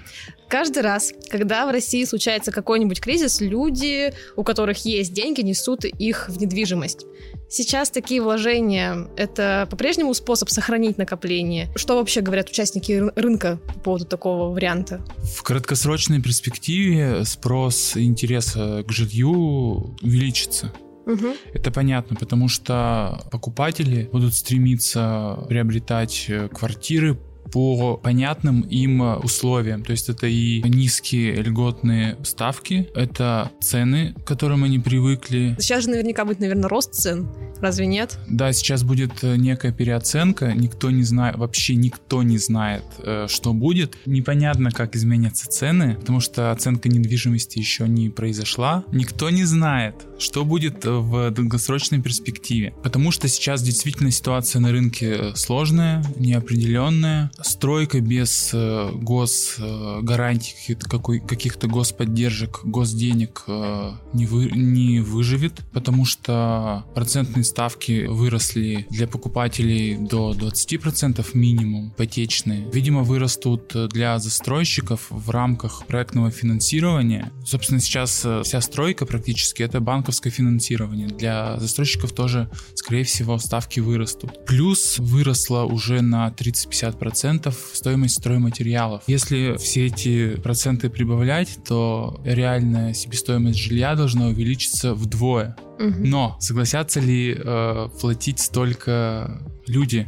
каждый 0.48 0.84
раз, 0.84 1.12
когда 1.28 1.66
в 1.66 1.72
России 1.72 2.06
случается 2.06 2.52
какой-нибудь 2.52 3.02
кризис, 3.02 3.42
люди, 3.42 4.14
у 4.36 4.44
которых 4.44 4.86
есть 4.86 5.12
деньги, 5.12 5.42
несут 5.42 5.86
их 5.86 6.30
в 6.30 6.40
недвижимость. 6.40 7.08
Сейчас 7.50 7.90
такие 7.90 8.22
вложения— 8.22 9.08
это 9.18 9.68
по-прежнему 9.72 10.14
способ 10.14 10.50
сохранить 10.50 11.00
накопление? 11.00 11.72
Что 11.76 11.96
вообще 11.96 12.22
говорят 12.22 12.50
участники 12.50 13.02
рынка 13.16 13.60
по 13.74 13.80
поводу 13.80 14.06
такого 14.06 14.54
варианта? 14.54 15.04
В 15.18 15.42
краткосрочной 15.42 16.22
перспективе 16.22 17.26
спрос 17.26 17.96
и 17.96 18.04
интерес 18.04 18.54
к 18.54 18.86
жилью 18.90 19.96
увеличится. 20.04 20.72
Угу. 21.08 21.34
Это 21.56 21.72
понятно, 21.72 22.16
потому 22.16 22.48
что 22.48 23.24
покупатели 23.32 24.08
будут 24.12 24.36
стремиться 24.36 25.44
приобретать 25.50 26.30
квартиры 26.54 27.18
по 27.52 27.98
понятным 27.98 28.62
им 28.62 29.02
условиям. 29.02 29.84
То 29.84 29.92
есть 29.92 30.10
это 30.10 30.28
и 30.28 30.62
низкие 30.64 31.34
льготные 31.36 32.18
ставки, 32.24 32.90
это 32.96 33.52
цены, 33.62 34.14
к 34.24 34.28
которым 34.28 34.64
они 34.64 34.80
привыкли. 34.80 35.56
Сейчас 35.60 35.84
же 35.84 35.90
наверняка 35.90 36.26
будет, 36.26 36.40
наверное, 36.40 36.70
рост 36.70 36.94
цен. 36.94 37.28
Разве 37.62 37.86
нет? 37.86 38.18
Да, 38.28 38.52
сейчас 38.54 38.84
будет 38.84 39.24
э, 39.24 39.36
некая 39.36 39.72
переоценка. 39.72 40.54
Никто 40.54 40.90
не 40.92 41.04
знает, 41.04 41.38
вообще 41.38 41.76
никто 41.76 42.24
не 42.24 42.38
знает, 42.38 42.84
э, 43.00 43.28
что 43.30 43.54
будет. 43.54 43.98
Непонятно, 44.06 44.72
как 44.72 44.96
изменятся 44.96 45.48
цены, 45.48 45.96
потому 45.96 46.20
что 46.20 46.52
оценка 46.52 46.90
недвижимости 46.90 47.60
еще 47.60 47.88
не 47.88 48.10
произошла. 48.10 48.84
Никто 48.92 49.30
не 49.30 49.46
знает, 49.46 49.96
что 50.18 50.44
будет 50.44 50.86
в 50.86 51.32
долгосрочной 51.32 52.02
перспективе. 52.02 52.74
Потому 52.84 53.12
что 53.12 53.28
сейчас 53.28 53.62
действительно 53.62 54.12
ситуация 54.12 54.60
на 54.60 54.72
рынке 54.72 55.36
сложная, 55.36 56.04
неопределенная 56.18 57.32
стройка 57.42 58.02
без 58.02 58.52
э, 58.54 58.90
госгарантий, 58.94 60.76
каких-то 60.76 61.68
господдержек, 61.68 62.62
госденег 62.64 63.44
э, 63.48 63.92
не, 64.14 64.26
вы, 64.26 64.50
не 64.52 65.00
выживет, 65.00 65.62
потому 65.72 66.06
что 66.06 66.86
процентные 66.96 67.44
ставки 67.52 68.06
выросли 68.08 68.88
для 68.90 69.08
покупателей 69.08 69.98
до 69.98 70.32
20% 70.32 71.26
минимум, 71.34 71.90
ипотечные. 71.90 72.68
Видимо, 72.74 73.04
вырастут 73.04 73.74
для 73.90 74.18
застройщиков 74.20 75.08
в 75.10 75.30
рамках 75.30 75.86
проектного 75.86 76.32
финансирования. 76.32 77.32
Собственно, 77.46 77.80
сейчас 77.80 78.22
э, 78.26 78.42
вся 78.44 78.62
стройка 78.62 79.06
практически 79.06 79.64
это 79.64 79.80
банковское 79.80 80.32
финансирование. 80.32 81.08
Для 81.08 81.60
застройщиков 81.60 82.14
тоже, 82.14 82.50
скорее 82.74 83.04
всего, 83.04 83.38
ставки 83.38 83.80
вырастут. 83.80 84.46
Плюс 84.46 84.98
выросла 85.00 85.64
уже 85.64 86.02
на 86.02 86.30
30-50% 86.30 87.12
процентов 87.12 87.72
стоимость 87.74 88.16
стройматериалов. 88.16 89.04
Если 89.08 89.58
все 89.58 89.88
эти 89.88 90.36
проценты 90.38 90.90
прибавлять, 90.90 91.60
то 91.68 92.22
реальная 92.24 92.94
себестоимость 92.94 93.60
жилья 93.60 93.96
должна 93.96 94.28
увеличиться 94.28 94.94
вдвое. 94.94 95.56
Угу. 95.82 95.96
Но 96.00 96.38
согласятся 96.40 97.00
ли 97.00 97.36
э, 97.38 97.88
платить 98.00 98.40
столько 98.40 99.42
люди? 99.68 100.08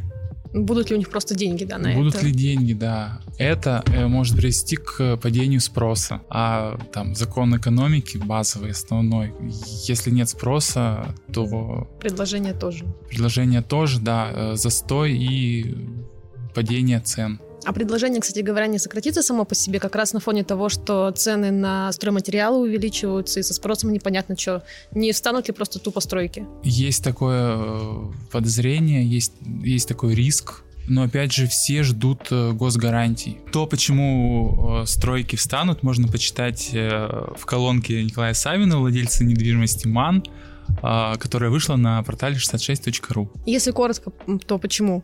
Будут 0.54 0.88
ли 0.88 0.94
у 0.94 0.98
них 0.98 1.10
просто 1.10 1.34
деньги, 1.34 1.64
да, 1.64 1.78
на 1.78 1.92
Будут 1.94 2.14
это? 2.14 2.26
ли 2.26 2.32
деньги, 2.32 2.74
да. 2.74 3.20
Это 3.38 3.82
э, 3.88 4.06
может 4.06 4.36
привести 4.36 4.76
к 4.76 5.16
падению 5.16 5.60
спроса. 5.60 6.22
А 6.30 6.78
там 6.92 7.16
закон 7.16 7.56
экономики 7.56 8.18
базовый, 8.18 8.70
основной. 8.70 9.34
Если 9.88 10.10
нет 10.10 10.28
спроса, 10.28 11.12
то... 11.32 11.90
Предложение 11.98 12.54
тоже. 12.54 12.84
Предложение 13.08 13.62
тоже, 13.62 14.00
да. 14.00 14.30
Э, 14.32 14.54
застой 14.54 15.12
и 15.12 15.74
падения 16.54 17.00
цен. 17.00 17.40
А 17.64 17.72
предложение, 17.72 18.20
кстати 18.20 18.40
говоря, 18.40 18.66
не 18.66 18.78
сократится 18.78 19.22
само 19.22 19.44
по 19.44 19.54
себе 19.54 19.80
как 19.80 19.96
раз 19.96 20.12
на 20.12 20.20
фоне 20.20 20.44
того, 20.44 20.68
что 20.68 21.10
цены 21.12 21.50
на 21.50 21.90
стройматериалы 21.92 22.58
увеличиваются, 22.58 23.40
и 23.40 23.42
со 23.42 23.54
спросом 23.54 23.92
непонятно 23.92 24.36
что. 24.36 24.62
Не 24.92 25.12
встанут 25.12 25.48
ли 25.48 25.54
просто 25.54 25.78
тупо 25.78 26.00
стройки? 26.00 26.46
Есть 26.62 27.02
такое 27.02 27.56
э, 27.56 28.12
подозрение, 28.30 29.06
есть, 29.06 29.32
есть 29.62 29.88
такой 29.88 30.14
риск, 30.14 30.62
но 30.86 31.04
опять 31.04 31.32
же 31.32 31.46
все 31.46 31.82
ждут 31.82 32.28
э, 32.30 32.52
госгарантий. 32.52 33.38
То, 33.50 33.66
почему 33.66 34.82
э, 34.82 34.86
стройки 34.86 35.36
встанут, 35.36 35.82
можно 35.82 36.06
почитать 36.06 36.70
в 36.72 37.46
колонке 37.46 38.04
Николая 38.04 38.34
Савина, 38.34 38.78
владельца 38.78 39.24
недвижимости 39.24 39.86
МАН, 39.86 40.24
которая 40.80 41.50
вышла 41.50 41.76
на 41.76 42.02
портале 42.02 42.36
66.ru. 42.36 43.28
Если 43.46 43.70
коротко, 43.70 44.12
то 44.46 44.58
почему? 44.58 45.02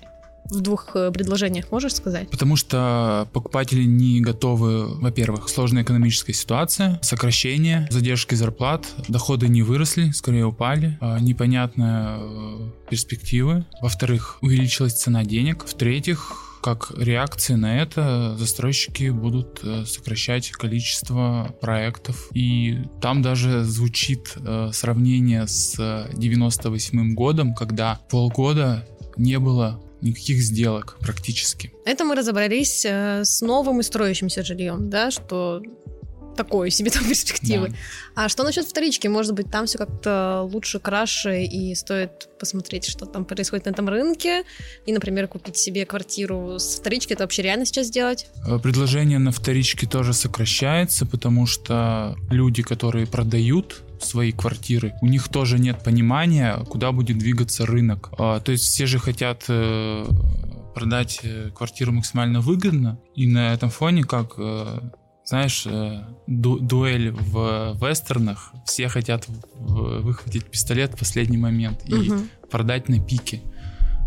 В 0.51 0.61
двух 0.61 0.91
э, 0.95 1.11
предложениях 1.11 1.71
можешь 1.71 1.95
сказать? 1.95 2.29
Потому 2.31 2.57
что 2.57 3.29
покупатели 3.33 3.85
не 3.85 4.21
готовы, 4.21 4.97
во-первых, 5.01 5.49
сложная 5.49 5.83
экономическая 5.83 6.33
ситуация, 6.33 6.99
сокращение, 7.03 7.87
задержки 7.91 8.35
зарплат, 8.35 8.87
доходы 9.09 9.49
не 9.49 9.63
выросли, 9.63 10.11
скорее 10.11 10.47
упали, 10.47 10.99
а, 11.01 11.19
непонятные 11.21 12.19
э, 12.19 12.71
перспективы. 12.89 13.65
Во-вторых, 13.81 14.39
увеличилась 14.41 14.95
цена 14.95 15.25
денег. 15.25 15.65
В-третьих, 15.65 16.33
как 16.63 16.93
реакция 16.97 17.57
на 17.57 17.81
это 17.81 18.37
застройщики 18.37 19.11
будут 19.11 19.61
э, 19.63 19.85
сокращать 19.87 20.51
количество 20.51 21.55
проектов. 21.61 22.29
И 22.35 22.79
там 23.01 23.23
даже 23.23 23.65
звучит 23.65 24.37
сравнение 24.73 25.47
с 25.47 26.09
98 26.15 27.15
годом, 27.15 27.55
когда 27.55 28.01
полгода 28.11 28.87
не 29.17 29.39
было 29.39 29.81
никаких 30.03 30.41
сделок 30.43 30.97
практически. 31.01 31.73
Это 31.85 32.05
мы 32.05 32.15
разобрались 32.15 32.85
э, 32.85 33.25
с 33.25 33.41
новым 33.41 33.81
и 33.81 33.83
строящимся 33.83 34.43
жильем, 34.43 34.91
да, 34.91 35.11
что 35.11 35.63
такое 36.37 36.71
себе 36.71 36.91
там 36.91 37.05
перспективы. 37.09 37.69
Да. 37.69 38.25
А 38.25 38.29
что 38.29 38.45
насчет 38.45 38.67
вторички? 38.67 39.09
Может 39.09 39.35
быть, 39.35 39.51
там 39.51 39.67
все 39.67 39.79
как-то 39.79 40.43
лучше, 40.51 40.79
краше, 40.79 41.45
и 41.45 41.75
стоит 41.75 42.29
посмотреть, 42.39 42.87
что 42.87 43.07
там 43.07 43.25
происходит 43.25 43.67
на 43.67 43.71
этом 43.71 43.89
рынке, 43.89 44.45
и, 44.87 44.93
например, 44.93 45.29
купить 45.29 45.57
себе 45.57 45.85
квартиру 45.85 46.59
с 46.59 46.77
вторички. 46.77 47.13
Это 47.13 47.25
вообще 47.25 47.43
реально 47.43 47.67
сейчас 47.67 47.87
сделать? 47.87 48.27
Э, 48.47 48.59
предложение 48.59 49.19
на 49.19 49.33
вторичке 49.33 49.87
тоже 49.87 50.15
сокращается, 50.15 51.07
потому 51.07 51.47
что 51.47 52.17
люди, 52.31 52.63
которые 52.63 53.07
продают 53.07 53.83
свои 54.01 54.33
квартиры, 54.33 54.95
у 55.01 55.07
них 55.07 55.29
тоже 55.29 55.59
нет 55.59 55.83
понимания, 55.83 56.57
куда 56.69 56.93
будет 56.93 57.19
двигаться 57.19 57.67
рынок. 57.67 58.11
А, 58.19 58.41
то 58.41 58.53
есть 58.53 58.65
все 58.65 58.87
же 58.87 58.99
хотят 58.99 59.45
э, 59.49 60.07
продать 60.75 61.21
э, 61.23 61.51
квартиру 61.55 61.93
максимально 61.93 62.41
выгодно, 62.41 62.99
и 63.15 63.27
на 63.27 63.53
этом 63.53 63.71
фоне, 63.71 64.05
как 64.05 64.39
знаешь, 65.25 65.65
ду 66.27 66.59
дуэль 66.59 67.13
в 67.13 67.77
вестернах, 67.81 68.53
все 68.65 68.89
хотят 68.89 69.27
выхватить 69.29 70.47
пистолет 70.47 70.95
в 70.95 70.99
последний 70.99 71.39
момент 71.39 71.83
и 71.87 71.95
угу. 71.95 72.23
продать 72.51 72.89
на 72.89 72.99
пике. 72.99 73.41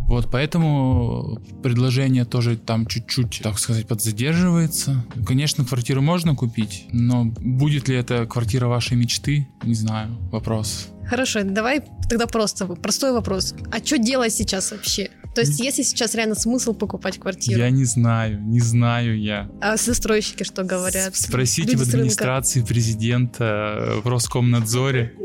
Вот, 0.08 0.30
поэтому 0.30 1.42
предложение 1.64 2.26
тоже 2.26 2.58
там 2.58 2.86
чуть-чуть, 2.86 3.42
так 3.42 3.58
сказать, 3.58 3.88
подзадерживается. 3.88 5.06
Конечно, 5.26 5.66
квартиру 5.66 6.02
можно 6.02 6.36
купить, 6.36 6.86
но 6.92 7.26
будет 7.26 7.88
ли 7.88 7.96
это 7.96 8.26
квартира 8.26 8.68
вашей 8.68 8.98
мечты, 8.98 9.48
не 9.64 9.76
знаю, 9.76 10.18
вопрос. 10.32 10.90
Хорошо, 11.08 11.44
давай 11.44 11.82
тогда 12.10 12.28
просто 12.28 12.66
простой 12.68 13.12
вопрос. 13.12 13.56
А 13.72 13.84
что 13.84 13.98
делать 13.98 14.34
сейчас 14.34 14.72
вообще? 14.72 15.10
То 15.36 15.42
есть, 15.42 15.60
если 15.60 15.82
сейчас 15.82 16.14
реально 16.14 16.36
смысл 16.36 16.74
покупать 16.74 17.18
квартиру? 17.18 17.60
Я 17.60 17.72
не 17.72 17.86
знаю, 17.86 18.40
не 18.42 18.60
знаю 18.60 19.20
я. 19.20 19.50
А 19.62 19.78
застройщики 19.78 20.44
что 20.44 20.64
говорят? 20.64 21.16
Спросите 21.16 21.72
Люди 21.72 21.84
в 21.84 21.88
администрации 21.90 22.62
президента 22.62 23.96
в 24.04 24.08
Роскомнадзоре. 24.08 25.16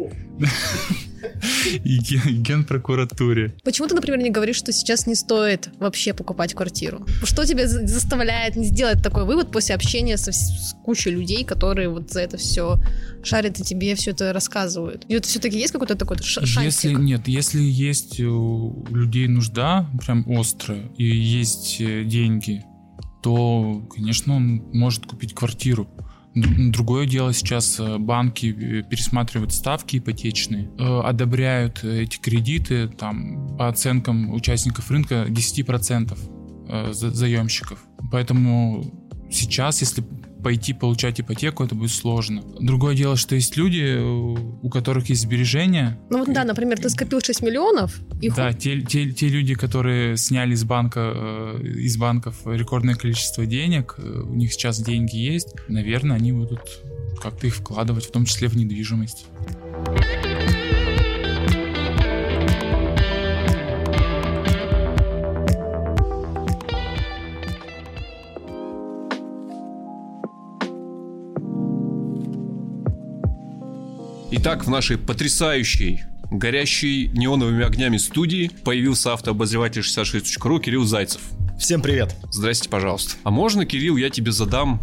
И 1.85 1.99
ген, 1.99 2.43
генпрокуратуре. 2.43 3.55
Почему 3.65 3.89
ты, 3.89 3.95
например, 3.95 4.21
не 4.21 4.31
говоришь, 4.31 4.57
что 4.57 4.73
сейчас 4.73 5.07
не 5.07 5.15
стоит 5.15 5.71
вообще 5.79 6.15
покупать 6.15 6.55
квартиру? 6.55 7.07
Что 7.25 7.45
тебя 7.45 7.67
заставляет 7.67 8.57
не 8.57 8.65
сделать 8.65 9.03
такой 9.03 9.25
вывод 9.25 9.51
после 9.51 9.75
общения 9.75 10.17
со, 10.17 10.33
с 10.33 10.75
кучей 10.85 11.11
людей, 11.11 11.45
которые 11.45 11.89
вот 11.89 12.11
за 12.11 12.21
это 12.21 12.37
все 12.37 12.81
шарят 13.23 13.59
и 13.61 13.63
тебе 13.63 13.95
все 13.95 14.11
это 14.13 14.33
рассказывают? 14.33 15.05
И 15.09 15.15
это 15.15 15.29
все-таки 15.29 15.59
есть 15.59 15.73
какой-то 15.73 15.95
такой 15.95 16.19
шансик? 16.19 16.63
Если 16.63 16.93
нет, 16.93 17.29
если 17.29 17.63
есть 17.63 18.21
у 18.21 18.87
людей 18.91 19.29
нужда 19.29 19.89
прям 20.05 20.25
острая 20.31 20.91
и 20.97 21.05
есть 21.05 21.81
э, 21.81 22.05
деньги, 22.05 22.65
то, 23.23 23.87
конечно, 23.95 24.37
он 24.37 24.63
может 24.73 25.07
купить 25.07 25.35
квартиру. 25.35 25.89
Другое 26.73 27.07
дело 27.07 27.33
сейчас 27.33 27.81
э, 27.81 27.99
банки 27.99 28.47
э, 28.47 28.83
пересматривают 28.83 29.53
ставки 29.53 29.99
ипотечные, 29.99 30.71
э, 30.79 31.01
одобряют 31.01 31.85
эти 31.85 32.19
кредиты 32.19 32.89
там, 32.89 33.57
по 33.57 33.69
оценкам 33.69 34.33
участников 34.33 34.91
рынка 34.91 35.27
10% 35.29 36.17
заемщиков. 36.93 37.79
Поэтому 38.13 38.85
сейчас, 39.31 39.81
если 39.81 40.05
пойти 40.43 40.73
получать 40.73 41.21
ипотеку, 41.21 41.65
это 41.65 41.75
будет 41.75 41.91
сложно. 41.91 42.43
Другое 42.61 42.95
дело, 42.95 43.17
что 43.17 43.35
есть 43.35 43.57
люди, 43.57 43.99
у 43.99 44.69
которых 44.71 45.09
есть 45.09 45.23
сбережения. 45.23 45.99
Ну 46.11 46.19
вот 46.19 46.33
да, 46.33 46.45
например, 46.45 46.79
ты 46.79 46.89
скопил 46.91 47.21
6 47.21 47.43
миллионов. 47.43 48.01
Их... 48.21 48.35
Да, 48.35 48.53
те, 48.53 48.81
те, 48.81 49.11
те 49.11 49.29
люди, 49.29 49.55
которые 49.55 50.17
сняли 50.17 50.55
из 50.55 50.65
банка, 50.65 51.13
э, 51.15 51.63
из 51.63 51.97
банков 51.97 52.37
рекордное 52.47 52.95
количество 52.95 53.47
денег, 53.47 53.97
э, 53.99 54.03
у 54.03 54.35
них 54.35 54.53
сейчас 54.53 54.81
деньги 54.81 55.17
есть, 55.17 55.55
наверное, 55.69 56.17
они 56.17 56.33
будут 56.33 56.61
как-то 57.21 57.47
их 57.47 57.57
вкладывать, 57.57 58.07
в 58.07 58.13
том 58.13 58.25
числе 58.25 58.49
в 58.49 58.57
недвижимость. 58.57 59.27
Итак, 74.41 74.65
в 74.65 74.71
нашей 74.71 74.99
потрясающей 74.99 76.05
горящей 76.31 77.09
неоновыми 77.09 77.65
огнями 77.65 77.97
студии 77.97 78.53
появился 78.63 79.13
автообозреватель 79.13 79.81
66.ru 79.81 80.61
Кирилл 80.61 80.85
Зайцев. 80.85 81.23
Всем 81.59 81.83
привет. 81.83 82.15
Здрасте, 82.31 82.69
пожалуйста. 82.69 83.17
А 83.25 83.33
можно, 83.33 83.67
Кирилл, 83.67 83.97
я 83.97 84.11
тебе 84.11 84.31
задам 84.31 84.81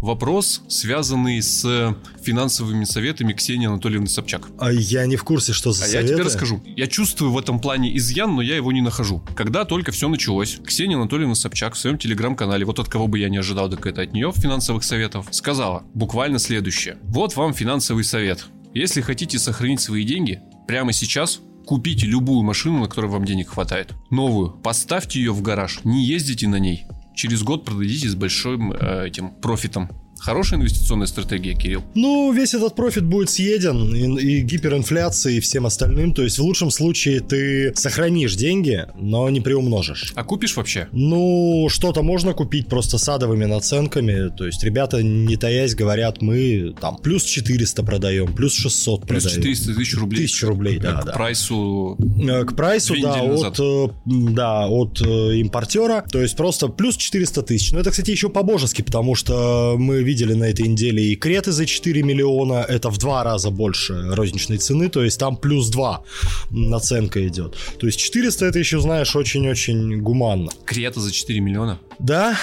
вопрос, 0.00 0.62
связанный 0.68 1.42
с 1.42 1.94
финансовыми 2.22 2.84
советами 2.84 3.34
Ксении 3.34 3.66
Анатольевны 3.66 4.06
Собчак. 4.06 4.48
А 4.58 4.72
я 4.72 5.04
не 5.04 5.16
в 5.16 5.24
курсе, 5.24 5.52
что 5.52 5.72
за 5.72 5.84
а 5.84 5.86
советы. 5.86 6.08
я 6.08 6.14
тебе 6.14 6.24
расскажу. 6.24 6.62
Я 6.64 6.86
чувствую 6.86 7.30
в 7.30 7.38
этом 7.38 7.60
плане 7.60 7.94
изъян, 7.98 8.34
но 8.34 8.40
я 8.40 8.56
его 8.56 8.72
не 8.72 8.80
нахожу. 8.80 9.22
Когда 9.36 9.66
только 9.66 9.92
все 9.92 10.08
началось, 10.08 10.58
Ксения 10.64 10.96
Анатольевна 10.96 11.34
Собчак 11.34 11.74
в 11.74 11.78
своем 11.78 11.98
телеграм-канале, 11.98 12.64
вот 12.64 12.78
от 12.78 12.88
кого 12.88 13.06
бы 13.06 13.18
я 13.18 13.28
не 13.28 13.36
ожидал, 13.36 13.68
так 13.68 13.84
это 13.84 14.00
от 14.00 14.14
нее 14.14 14.32
финансовых 14.34 14.82
советов, 14.82 15.26
сказала 15.30 15.82
буквально 15.92 16.38
следующее. 16.38 16.96
Вот 17.02 17.36
вам 17.36 17.52
финансовый 17.52 18.04
совет. 18.04 18.46
Если 18.74 19.00
хотите 19.02 19.38
сохранить 19.38 19.80
свои 19.80 20.02
деньги, 20.02 20.42
прямо 20.66 20.92
сейчас 20.92 21.40
купите 21.64 22.06
любую 22.06 22.42
машину, 22.42 22.80
на 22.80 22.88
которой 22.88 23.06
вам 23.06 23.24
денег 23.24 23.50
хватает. 23.50 23.94
Новую. 24.10 24.50
Поставьте 24.50 25.20
ее 25.20 25.32
в 25.32 25.42
гараж. 25.42 25.84
Не 25.84 26.04
ездите 26.04 26.48
на 26.48 26.56
ней. 26.56 26.84
Через 27.14 27.44
год 27.44 27.64
продадите 27.64 28.08
с 28.08 28.16
большим 28.16 28.72
э, 28.72 29.06
этим 29.06 29.30
профитом. 29.30 29.88
Хорошая 30.18 30.58
инвестиционная 30.58 31.06
стратегия, 31.06 31.54
Кирилл? 31.54 31.82
Ну, 31.94 32.32
весь 32.32 32.54
этот 32.54 32.74
профит 32.74 33.04
будет 33.04 33.30
съеден 33.30 33.94
и, 33.94 34.22
и 34.22 34.40
гиперинфляцией, 34.40 35.38
и 35.38 35.40
всем 35.40 35.66
остальным. 35.66 36.14
То 36.14 36.22
есть 36.22 36.38
в 36.38 36.42
лучшем 36.42 36.70
случае 36.70 37.20
ты 37.20 37.74
сохранишь 37.74 38.34
деньги, 38.36 38.86
но 38.94 39.28
не 39.30 39.40
приумножишь. 39.40 40.12
А 40.14 40.24
купишь 40.24 40.56
вообще? 40.56 40.88
Ну, 40.92 41.68
что-то 41.68 42.02
можно 42.02 42.32
купить 42.32 42.68
просто 42.68 42.98
садовыми 42.98 43.44
наценками. 43.44 44.34
То 44.36 44.46
есть 44.46 44.62
ребята, 44.64 45.02
не 45.02 45.36
таясь, 45.36 45.74
говорят, 45.74 46.22
мы 46.22 46.74
там 46.80 46.96
плюс 46.96 47.24
400 47.24 47.82
продаем, 47.82 48.32
плюс 48.34 48.54
600 48.54 49.06
плюс 49.06 49.24
продаем. 49.24 49.42
Плюс 49.42 49.58
400 49.58 49.74
тысяч 49.74 49.96
рублей. 49.98 50.22
Тысяч 50.22 50.42
рублей, 50.42 50.78
да, 50.78 51.02
к 51.02 51.04
да. 51.06 51.12
прайсу... 51.12 51.98
Э, 52.20 52.44
к 52.44 52.54
прайсу, 52.56 52.94
да, 53.00 53.20
от, 53.20 53.60
э, 53.60 53.88
да, 54.06 54.66
от 54.68 55.00
э, 55.02 55.36
импортера. 55.36 56.04
То 56.10 56.22
есть 56.22 56.36
просто 56.36 56.68
плюс 56.68 56.96
400 56.96 57.42
тысяч. 57.42 57.72
Но 57.72 57.80
это, 57.80 57.90
кстати, 57.90 58.10
еще 58.10 58.28
по-божески, 58.28 58.82
потому 58.82 59.14
что 59.14 59.76
мы 59.78 60.03
видели 60.04 60.34
на 60.34 60.44
этой 60.44 60.68
неделе 60.68 61.02
и 61.02 61.16
Креты 61.16 61.52
за 61.52 61.66
4 61.66 62.02
миллиона, 62.02 62.64
это 62.68 62.90
в 62.90 62.98
два 62.98 63.24
раза 63.24 63.50
больше 63.50 64.14
розничной 64.14 64.58
цены, 64.58 64.88
то 64.88 65.02
есть 65.02 65.18
там 65.18 65.36
плюс 65.36 65.68
2 65.70 66.04
наценка 66.50 67.26
идет. 67.26 67.56
То 67.78 67.86
есть 67.86 67.98
400 67.98 68.46
это 68.46 68.58
еще, 68.58 68.80
знаешь, 68.80 69.16
очень-очень 69.16 70.00
гуманно. 70.00 70.50
Крета 70.64 71.00
за 71.00 71.12
4 71.12 71.40
миллиона? 71.40 71.80
Да, 71.98 72.36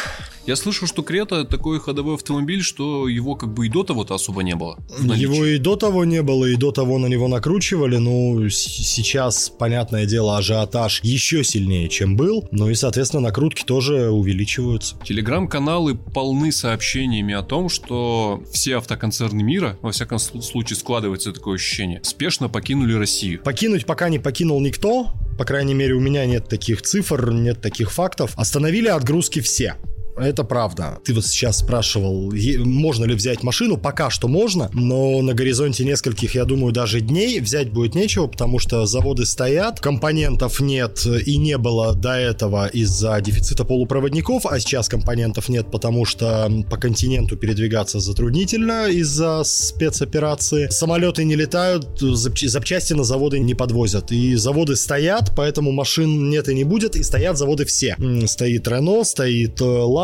я 0.46 0.56
слышал, 0.56 0.88
что 0.88 1.04
Крета 1.04 1.46
такой 1.46 1.80
ходовой 1.80 2.16
автомобиль, 2.16 2.62
что 2.62 3.08
его 3.08 3.36
как 3.36 3.54
бы 3.54 3.68
и 3.68 3.70
до 3.70 3.84
того-то 3.84 4.16
особо 4.16 4.44
не 4.44 4.56
было. 4.56 4.78
Его 5.00 5.46
и 5.46 5.58
до 5.58 5.76
того 5.76 6.06
не 6.06 6.22
было, 6.22 6.46
и 6.46 6.56
до 6.56 6.72
того 6.72 6.98
на 6.98 7.08
него 7.08 7.28
накручивали. 7.28 7.98
Ну, 7.98 8.50
сейчас, 8.50 9.50
понятное 9.50 10.06
дело, 10.06 10.38
ажиотаж 10.38 11.02
еще 11.04 11.44
сильнее, 11.44 11.90
чем 11.90 12.16
был. 12.16 12.48
Ну 12.52 12.70
и, 12.70 12.76
соответственно, 12.76 13.24
накрутки 13.24 13.64
тоже 13.64 14.10
увеличиваются. 14.10 14.96
Телеграм-каналы 15.06 15.96
полны 15.96 16.52
сообщениями 16.52 17.34
о 17.34 17.44
том, 17.44 17.70
что 17.70 18.44
все 18.52 18.78
автоконцерны 18.78 19.44
мира, 19.44 19.78
во 19.82 19.92
всяком 19.92 20.20
случае 20.20 20.78
складывается 20.78 21.32
такое 21.32 21.56
ощущение, 21.56 22.02
спешно 22.04 22.50
покинули 22.50 22.94
Россию. 22.94 23.42
Покинуть 23.44 23.86
пока 23.86 24.10
не 24.10 24.20
покинул 24.20 24.60
никто, 24.60 25.14
по 25.38 25.46
крайней 25.46 25.74
мере, 25.74 25.94
у 25.94 26.00
меня 26.00 26.26
нет 26.26 26.48
таких 26.48 26.82
цифр, 26.82 27.32
нет 27.32 27.62
таких 27.62 27.92
фактов. 27.92 28.34
Остановили 28.36 28.88
отгрузки 28.88 29.40
все. 29.40 29.76
Это 30.22 30.44
правда. 30.44 31.00
Ты 31.04 31.14
вот 31.14 31.26
сейчас 31.26 31.60
спрашивал, 31.60 32.32
можно 32.64 33.06
ли 33.06 33.16
взять 33.16 33.44
машину. 33.44 33.78
Пока 33.78 34.10
что 34.10 34.28
можно, 34.28 34.70
но 34.74 35.22
на 35.22 35.34
горизонте 35.34 35.84
нескольких, 35.84 36.36
я 36.36 36.46
думаю, 36.46 36.72
даже 36.72 37.02
дней 37.02 37.40
взять 37.40 37.72
будет 37.72 37.96
нечего, 37.96 38.28
потому 38.28 38.60
что 38.60 38.86
заводы 38.86 39.26
стоят, 39.26 39.80
компонентов 39.80 40.60
нет 40.60 41.06
и 41.26 41.38
не 41.38 41.58
было 41.58 41.96
до 41.96 42.14
этого 42.14 42.68
из-за 42.68 43.20
дефицита 43.22 43.66
полупроводников, 43.66 44.46
а 44.46 44.60
сейчас 44.60 44.88
компонентов 44.88 45.50
нет, 45.50 45.72
потому 45.72 46.06
что 46.06 46.52
по 46.70 46.78
континенту 46.78 47.36
передвигаться 47.36 48.00
затруднительно 48.00 48.88
из-за 48.90 49.44
спецоперации. 49.44 50.68
Самолеты 50.70 51.24
не 51.24 51.36
летают, 51.36 52.00
запчасти 52.00 52.94
на 52.94 53.04
заводы 53.04 53.40
не 53.40 53.56
подвозят. 53.56 54.12
И 54.12 54.36
заводы 54.36 54.76
стоят, 54.76 55.34
поэтому 55.36 55.72
машин 55.72 56.30
нет 56.30 56.48
и 56.48 56.54
не 56.54 56.64
будет, 56.64 56.96
и 56.96 57.04
стоят 57.04 57.38
заводы 57.38 57.66
все. 57.66 57.96
Стоит 58.26 58.68
Renault, 58.68 59.06
стоит 59.06 59.60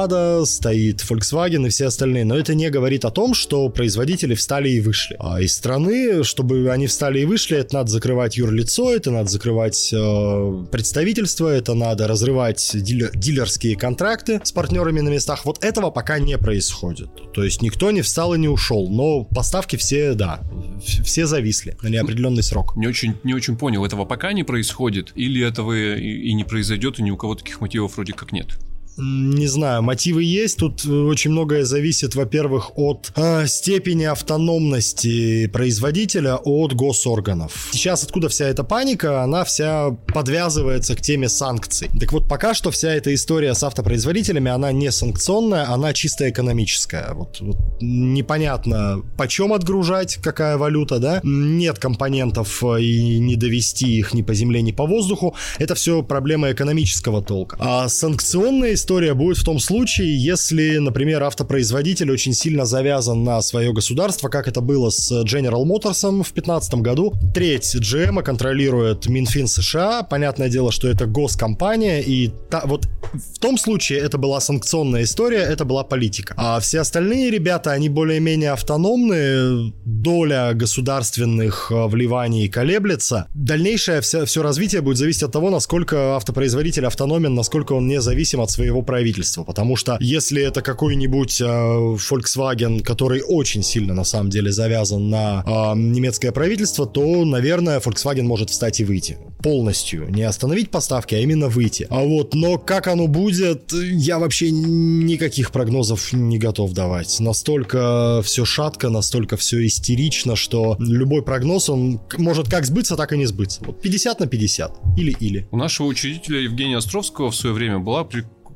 Lada, 0.08 0.46
стоит 0.46 1.02
Volkswagen 1.02 1.68
и 1.68 1.70
все 1.70 1.88
остальные. 1.88 2.26
Но 2.26 2.38
это 2.38 2.56
не 2.56 2.70
говорит 2.70 3.06
о 3.06 3.12
том, 3.12 3.34
что 3.34 3.70
производители 3.70 4.36
встали 4.36 4.70
и 4.70 4.80
вышли. 4.80 5.16
А 5.20 5.42
из 5.42 5.54
страны, 5.54 6.24
чтобы 6.24 6.70
они 6.72 6.88
встали 6.88 7.20
и 7.20 7.26
вышли, 7.26 7.58
это 7.58 7.76
надо 7.76 7.92
закрывать 7.92 8.38
юрлицо, 8.38 8.94
это 8.94 9.12
надо 9.12 9.30
закрывать 9.30 9.92
э, 9.94 10.66
представительство, 10.72 11.48
это 11.48 11.74
надо 11.74 12.08
разрывать 12.08 12.72
дилер, 12.74 13.12
дилерские 13.16 13.76
контракты 13.76 14.42
с 14.44 14.52
партнерами 14.52 15.02
на 15.02 15.10
местах. 15.10 15.46
Вот 15.46 15.64
этого 15.64 15.92
пока 15.92 16.20
не 16.20 16.38
происходит. 16.38 17.10
То 17.34 17.44
есть 17.44 17.62
никто 17.62 17.92
не 17.92 18.02
встал 18.02 18.34
и 18.34 18.40
не 18.40 18.48
ушел. 18.48 18.90
Но 18.90 19.24
поставки 19.24 19.76
все, 19.76 20.14
да, 20.14 20.42
все 20.82 21.26
зависли 21.26 21.78
на 21.82 21.88
неопределенный 21.88 22.44
срок. 22.44 22.76
Не 22.76 22.88
очень, 22.88 23.16
не 23.24 23.34
очень 23.34 23.58
понял, 23.58 23.86
этого 23.86 24.06
пока 24.06 24.34
не 24.34 24.44
происходит? 24.44 25.12
Или 25.16 25.46
этого 25.46 25.74
и, 25.74 26.30
и 26.30 26.34
не 26.34 26.44
произойдет, 26.44 27.00
и 27.00 27.04
ни 27.04 27.12
у 27.12 27.18
кого 27.18 27.36
таких 27.36 27.62
мотивов 27.62 27.96
вроде 27.96 28.14
как 28.14 28.32
нет? 28.32 28.58
Не 28.98 29.48
знаю, 29.48 29.84
мотивы 29.84 30.24
есть. 30.24 30.58
Тут 30.58 30.86
очень 30.86 31.32
многое 31.32 31.64
зависит, 31.64 32.16
во-первых, 32.16 32.72
от 32.78 33.12
э, 33.16 33.46
степени 33.48 34.06
автономности 34.06 35.48
производителя 35.48 36.36
от 36.36 36.74
госорганов. 36.74 37.70
Сейчас 37.72 38.04
откуда 38.04 38.30
вся 38.30 38.48
эта 38.48 38.64
паника, 38.64 39.24
она 39.24 39.44
вся 39.44 39.92
подвязывается 39.92 40.96
к 40.96 41.02
теме 41.02 41.30
санкций. 41.30 41.90
Так 42.00 42.12
вот, 42.12 42.28
пока 42.28 42.54
что 42.54 42.72
вся 42.72 42.94
эта 42.94 43.14
история 43.14 43.54
с 43.54 43.64
автопроизводителями, 43.64 44.50
она 44.50 44.72
не 44.72 44.92
санкционная, 44.92 45.70
она 45.70 45.94
чисто 45.94 46.30
экономическая. 46.30 47.14
Вот, 47.14 47.40
вот 47.40 47.58
непонятно, 47.82 49.04
почем 49.18 49.54
отгружать, 49.54 50.16
какая 50.18 50.58
валюта, 50.58 51.00
да? 51.00 51.20
Нет 51.24 51.78
компонентов 51.78 52.64
э, 52.64 52.82
и 52.82 53.20
не 53.20 53.36
довести 53.36 53.98
их 53.98 54.14
ни 54.14 54.24
по 54.24 54.34
земле, 54.34 54.62
ни 54.62 54.72
по 54.72 54.88
воздуху. 54.88 55.36
Это 55.60 55.76
все 55.76 56.02
проблема 56.02 56.52
экономического 56.52 57.22
толка. 57.22 57.58
А 57.60 57.88
санкционные 57.90 58.76
история 58.88 59.14
будет 59.14 59.36
в 59.36 59.44
том 59.44 59.60
случае, 59.60 60.18
если, 60.18 60.78
например, 60.78 61.22
автопроизводитель 61.22 62.10
очень 62.10 62.32
сильно 62.32 62.64
завязан 62.64 63.22
на 63.22 63.42
свое 63.42 63.74
государство, 63.74 64.30
как 64.30 64.48
это 64.48 64.62
было 64.62 64.90
с 64.90 65.12
General 65.26 65.66
Motors 65.66 66.08
в 66.10 66.24
2015 66.24 66.76
году. 66.76 67.14
Треть 67.34 67.76
GM 67.76 68.24
контролирует 68.24 69.08
Минфин 69.08 69.48
США. 69.48 70.04
Понятное 70.04 70.48
дело, 70.48 70.72
что 70.72 70.88
это 70.88 71.06
госкомпания, 71.06 72.00
и 72.00 72.32
та, 72.50 72.62
вот 72.64 72.88
в 73.12 73.40
том 73.40 73.58
случае 73.58 74.00
это 74.00 74.18
была 74.18 74.40
санкционная 74.40 75.04
история, 75.04 75.40
это 75.40 75.66
была 75.66 75.84
политика. 75.84 76.34
А 76.38 76.62
все 76.62 76.80
остальные 76.80 77.30
ребята, 77.30 77.74
они 77.74 77.90
более-менее 77.90 78.52
автономные, 78.52 79.74
доля 79.84 80.54
государственных 80.54 81.74
э, 81.74 81.88
вливаний 81.88 82.48
колеблется. 82.48 83.28
Дальнейшее 83.34 84.00
все, 84.00 84.24
все 84.24 84.42
развитие 84.42 84.80
будет 84.80 84.96
зависеть 84.96 85.24
от 85.24 85.34
того, 85.34 85.50
насколько 85.50 86.16
автопроизводитель 86.16 86.86
автономен, 86.86 87.36
насколько 87.36 87.74
он 87.74 87.90
независим 87.90 88.40
от 88.40 88.50
своего 88.50 88.77
правительства. 88.82 89.44
Потому 89.44 89.76
что 89.76 89.98
если 90.00 90.42
это 90.42 90.62
какой-нибудь 90.62 91.42
э, 91.42 91.46
Volkswagen, 91.46 92.82
который 92.82 93.22
очень 93.22 93.64
сильно 93.64 93.94
на 93.94 94.04
самом 94.04 94.30
деле 94.30 94.52
завязан 94.52 95.10
на 95.10 95.44
э, 95.46 95.78
немецкое 95.78 96.32
правительство, 96.32 96.86
то, 96.86 97.26
наверное, 97.26 97.80
Volkswagen 97.80 98.24
может 98.24 98.50
встать 98.50 98.80
и 98.80 98.86
выйти. 98.86 99.18
Полностью. 99.42 100.10
Не 100.10 100.24
остановить 100.24 100.72
поставки, 100.72 101.16
а 101.16 101.20
именно 101.20 101.48
выйти. 101.48 101.88
А 101.90 102.04
вот, 102.04 102.34
но 102.34 102.58
как 102.58 102.88
оно 102.88 103.08
будет, 103.08 103.72
я 103.74 104.20
вообще 104.20 104.52
никаких 104.52 105.52
прогнозов 105.52 106.14
не 106.14 106.40
готов 106.40 106.74
давать. 106.74 107.20
Настолько 107.20 108.22
все 108.24 108.46
шатко, 108.46 108.90
настолько 108.90 109.38
все 109.38 109.66
истерично, 109.66 110.36
что 110.36 110.76
любой 110.80 111.24
прогноз, 111.24 111.70
он 111.70 112.02
может 112.18 112.50
как 112.50 112.66
сбыться, 112.66 112.96
так 112.96 113.14
и 113.14 113.18
не 113.18 113.26
сбыться. 113.26 113.62
Вот 113.64 113.82
50 113.82 114.20
на 114.20 114.28
50. 114.28 114.72
Или-или. 114.98 115.48
У 115.52 115.58
нашего 115.58 115.88
учредителя 115.88 116.40
Евгения 116.40 116.78
Островского 116.78 117.32
в 117.32 117.36
свое 117.36 117.56
время 117.56 117.80
была 117.80 118.04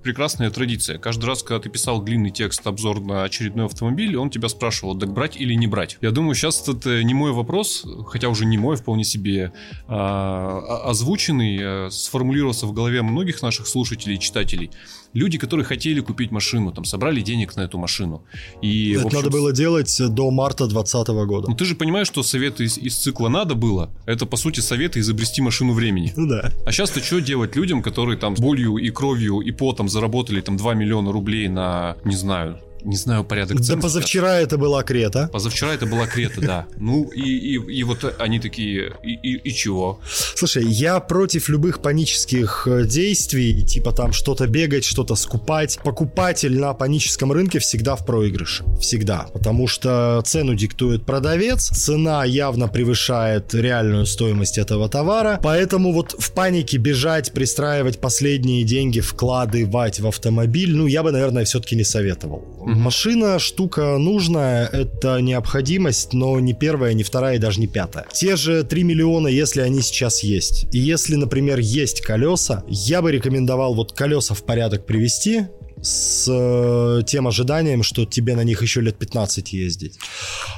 прекрасная 0.01 0.49
традиция. 0.49 0.97
Каждый 0.97 1.25
раз, 1.25 1.43
когда 1.43 1.59
ты 1.61 1.69
писал 1.69 2.01
длинный 2.01 2.31
текст, 2.31 2.65
обзор 2.65 2.99
на 3.01 3.23
очередной 3.23 3.65
автомобиль, 3.65 4.15
он 4.17 4.29
тебя 4.29 4.49
спрашивал, 4.49 4.97
так 4.97 5.11
брать 5.13 5.37
или 5.37 5.53
не 5.53 5.67
брать. 5.67 5.97
Я 6.01 6.11
думаю, 6.11 6.35
сейчас 6.35 6.67
это 6.67 7.03
не 7.03 7.13
мой 7.13 7.31
вопрос, 7.31 7.85
хотя 8.07 8.29
уже 8.29 8.45
не 8.45 8.57
мой, 8.57 8.75
вполне 8.75 9.03
себе 9.03 9.53
а, 9.87 10.83
озвученный, 10.85 11.59
а, 11.61 11.89
сформулировался 11.89 12.65
в 12.65 12.73
голове 12.73 13.01
многих 13.01 13.41
наших 13.41 13.67
слушателей 13.67 14.15
и 14.15 14.19
читателей 14.19 14.71
люди, 15.13 15.37
которые 15.37 15.65
хотели 15.65 15.99
купить 15.99 16.31
машину, 16.31 16.71
там, 16.71 16.85
собрали 16.85 17.21
денег 17.21 17.55
на 17.55 17.61
эту 17.61 17.77
машину. 17.77 18.23
И, 18.61 18.93
Это 18.93 19.05
общем, 19.05 19.17
надо 19.17 19.29
было 19.29 19.51
делать 19.51 20.01
до 20.09 20.31
марта 20.31 20.67
2020 20.67 21.07
года. 21.27 21.49
Ну, 21.49 21.55
ты 21.55 21.65
же 21.65 21.75
понимаешь, 21.75 22.07
что 22.07 22.23
советы 22.23 22.65
из, 22.65 22.77
из 22.77 22.97
цикла 22.97 23.29
«надо 23.29 23.55
было»— 23.55 23.89
это, 24.05 24.25
по 24.25 24.37
сути, 24.37 24.59
советы 24.59 24.99
изобрести 24.99 25.41
машину 25.41 25.73
времени. 25.73 26.13
Ну 26.15 26.27
да. 26.27 26.51
А 26.65 26.71
сейчас-то 26.71 27.01
что 27.01 27.19
делать 27.19 27.55
людям, 27.55 27.81
которые 27.81 28.17
там 28.17 28.35
болью 28.35 28.77
и 28.77 28.89
кровью 28.89 29.39
и 29.39 29.51
потом 29.51 29.89
заработали 29.89 30.41
там 30.41 30.57
2 30.57 30.73
миллиона 30.73 31.11
рублей 31.11 31.47
на, 31.47 31.97
не 32.05 32.15
знаю, 32.15 32.59
не 32.83 32.95
знаю 32.95 33.23
порядок 33.23 33.61
цен. 33.61 33.75
Да 33.75 33.81
позавчера 33.81 34.39
это 34.39 34.57
была 34.57 34.83
Крета. 34.83 35.29
Позавчера 35.31 35.73
это 35.73 35.85
была 35.85 36.07
Крета, 36.07 36.41
да. 36.41 36.67
Ну 36.77 37.09
и, 37.09 37.21
и, 37.21 37.79
и 37.79 37.83
вот 37.83 38.15
они 38.19 38.39
такие, 38.39 38.93
и, 39.03 39.13
и, 39.13 39.37
и 39.37 39.53
чего? 39.53 39.99
Слушай, 40.35 40.65
я 40.65 40.99
против 40.99 41.49
любых 41.49 41.81
панических 41.81 42.67
э, 42.67 42.85
действий, 42.85 43.63
типа 43.63 43.91
там 43.91 44.13
что-то 44.13 44.47
бегать, 44.47 44.85
что-то 44.85 45.15
скупать. 45.15 45.79
Покупатель 45.83 46.59
на 46.59 46.73
паническом 46.73 47.31
рынке 47.31 47.59
всегда 47.59 47.95
в 47.95 48.05
проигрыше. 48.05 48.63
Всегда. 48.79 49.27
Потому 49.33 49.67
что 49.67 50.21
цену 50.25 50.55
диктует 50.55 51.05
продавец, 51.05 51.69
цена 51.69 52.25
явно 52.25 52.67
превышает 52.67 53.53
реальную 53.53 54.05
стоимость 54.05 54.57
этого 54.57 54.89
товара. 54.89 55.39
Поэтому 55.43 55.93
вот 55.93 56.15
в 56.17 56.31
панике 56.31 56.77
бежать, 56.77 57.31
пристраивать 57.31 57.99
последние 57.99 58.63
деньги, 58.63 58.99
вкладывать 58.99 59.99
в 59.99 60.07
автомобиль, 60.07 60.75
ну 60.75 60.87
я 60.87 61.03
бы, 61.03 61.11
наверное, 61.11 61.45
все-таки 61.45 61.75
не 61.75 61.83
советовал. 61.83 62.43
Машина 62.75 63.39
штука 63.39 63.97
нужная, 63.97 64.67
это 64.67 65.19
необходимость, 65.19 66.13
но 66.13 66.39
не 66.39 66.53
первая, 66.53 66.93
не 66.93 67.03
вторая 67.03 67.35
и 67.35 67.39
даже 67.39 67.59
не 67.59 67.67
пятая. 67.67 68.07
Те 68.13 68.35
же 68.35 68.63
3 68.63 68.83
миллиона, 68.83 69.27
если 69.27 69.61
они 69.61 69.81
сейчас 69.81 70.23
есть. 70.23 70.65
И 70.71 70.79
если, 70.79 71.15
например, 71.15 71.59
есть 71.59 72.01
колеса, 72.01 72.63
я 72.67 73.01
бы 73.01 73.11
рекомендовал 73.11 73.73
вот 73.73 73.91
колеса 73.91 74.33
в 74.33 74.43
порядок 74.43 74.85
привести, 74.85 75.47
с 75.81 76.27
э, 76.29 77.03
тем 77.05 77.27
ожиданием, 77.27 77.83
что 77.83 78.05
тебе 78.05 78.35
на 78.35 78.43
них 78.43 78.61
еще 78.61 78.81
лет 78.81 78.97
15 78.97 79.53
ездить. 79.53 79.99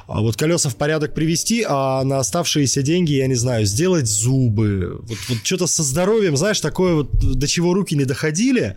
А 0.07 0.21
вот 0.21 0.35
колеса 0.35 0.69
в 0.69 0.75
порядок 0.75 1.13
привести, 1.13 1.65
а 1.67 2.03
на 2.03 2.19
оставшиеся 2.19 2.81
деньги, 2.81 3.13
я 3.13 3.27
не 3.27 3.35
знаю, 3.35 3.65
сделать 3.65 4.07
зубы. 4.07 4.99
Вот, 5.01 5.17
вот 5.29 5.37
что-то 5.43 5.67
со 5.67 5.83
здоровьем, 5.83 6.35
знаешь, 6.35 6.59
такое 6.59 6.95
вот, 6.95 7.11
до 7.13 7.47
чего 7.47 7.73
руки 7.73 7.95
не 7.95 8.05
доходили, 8.05 8.75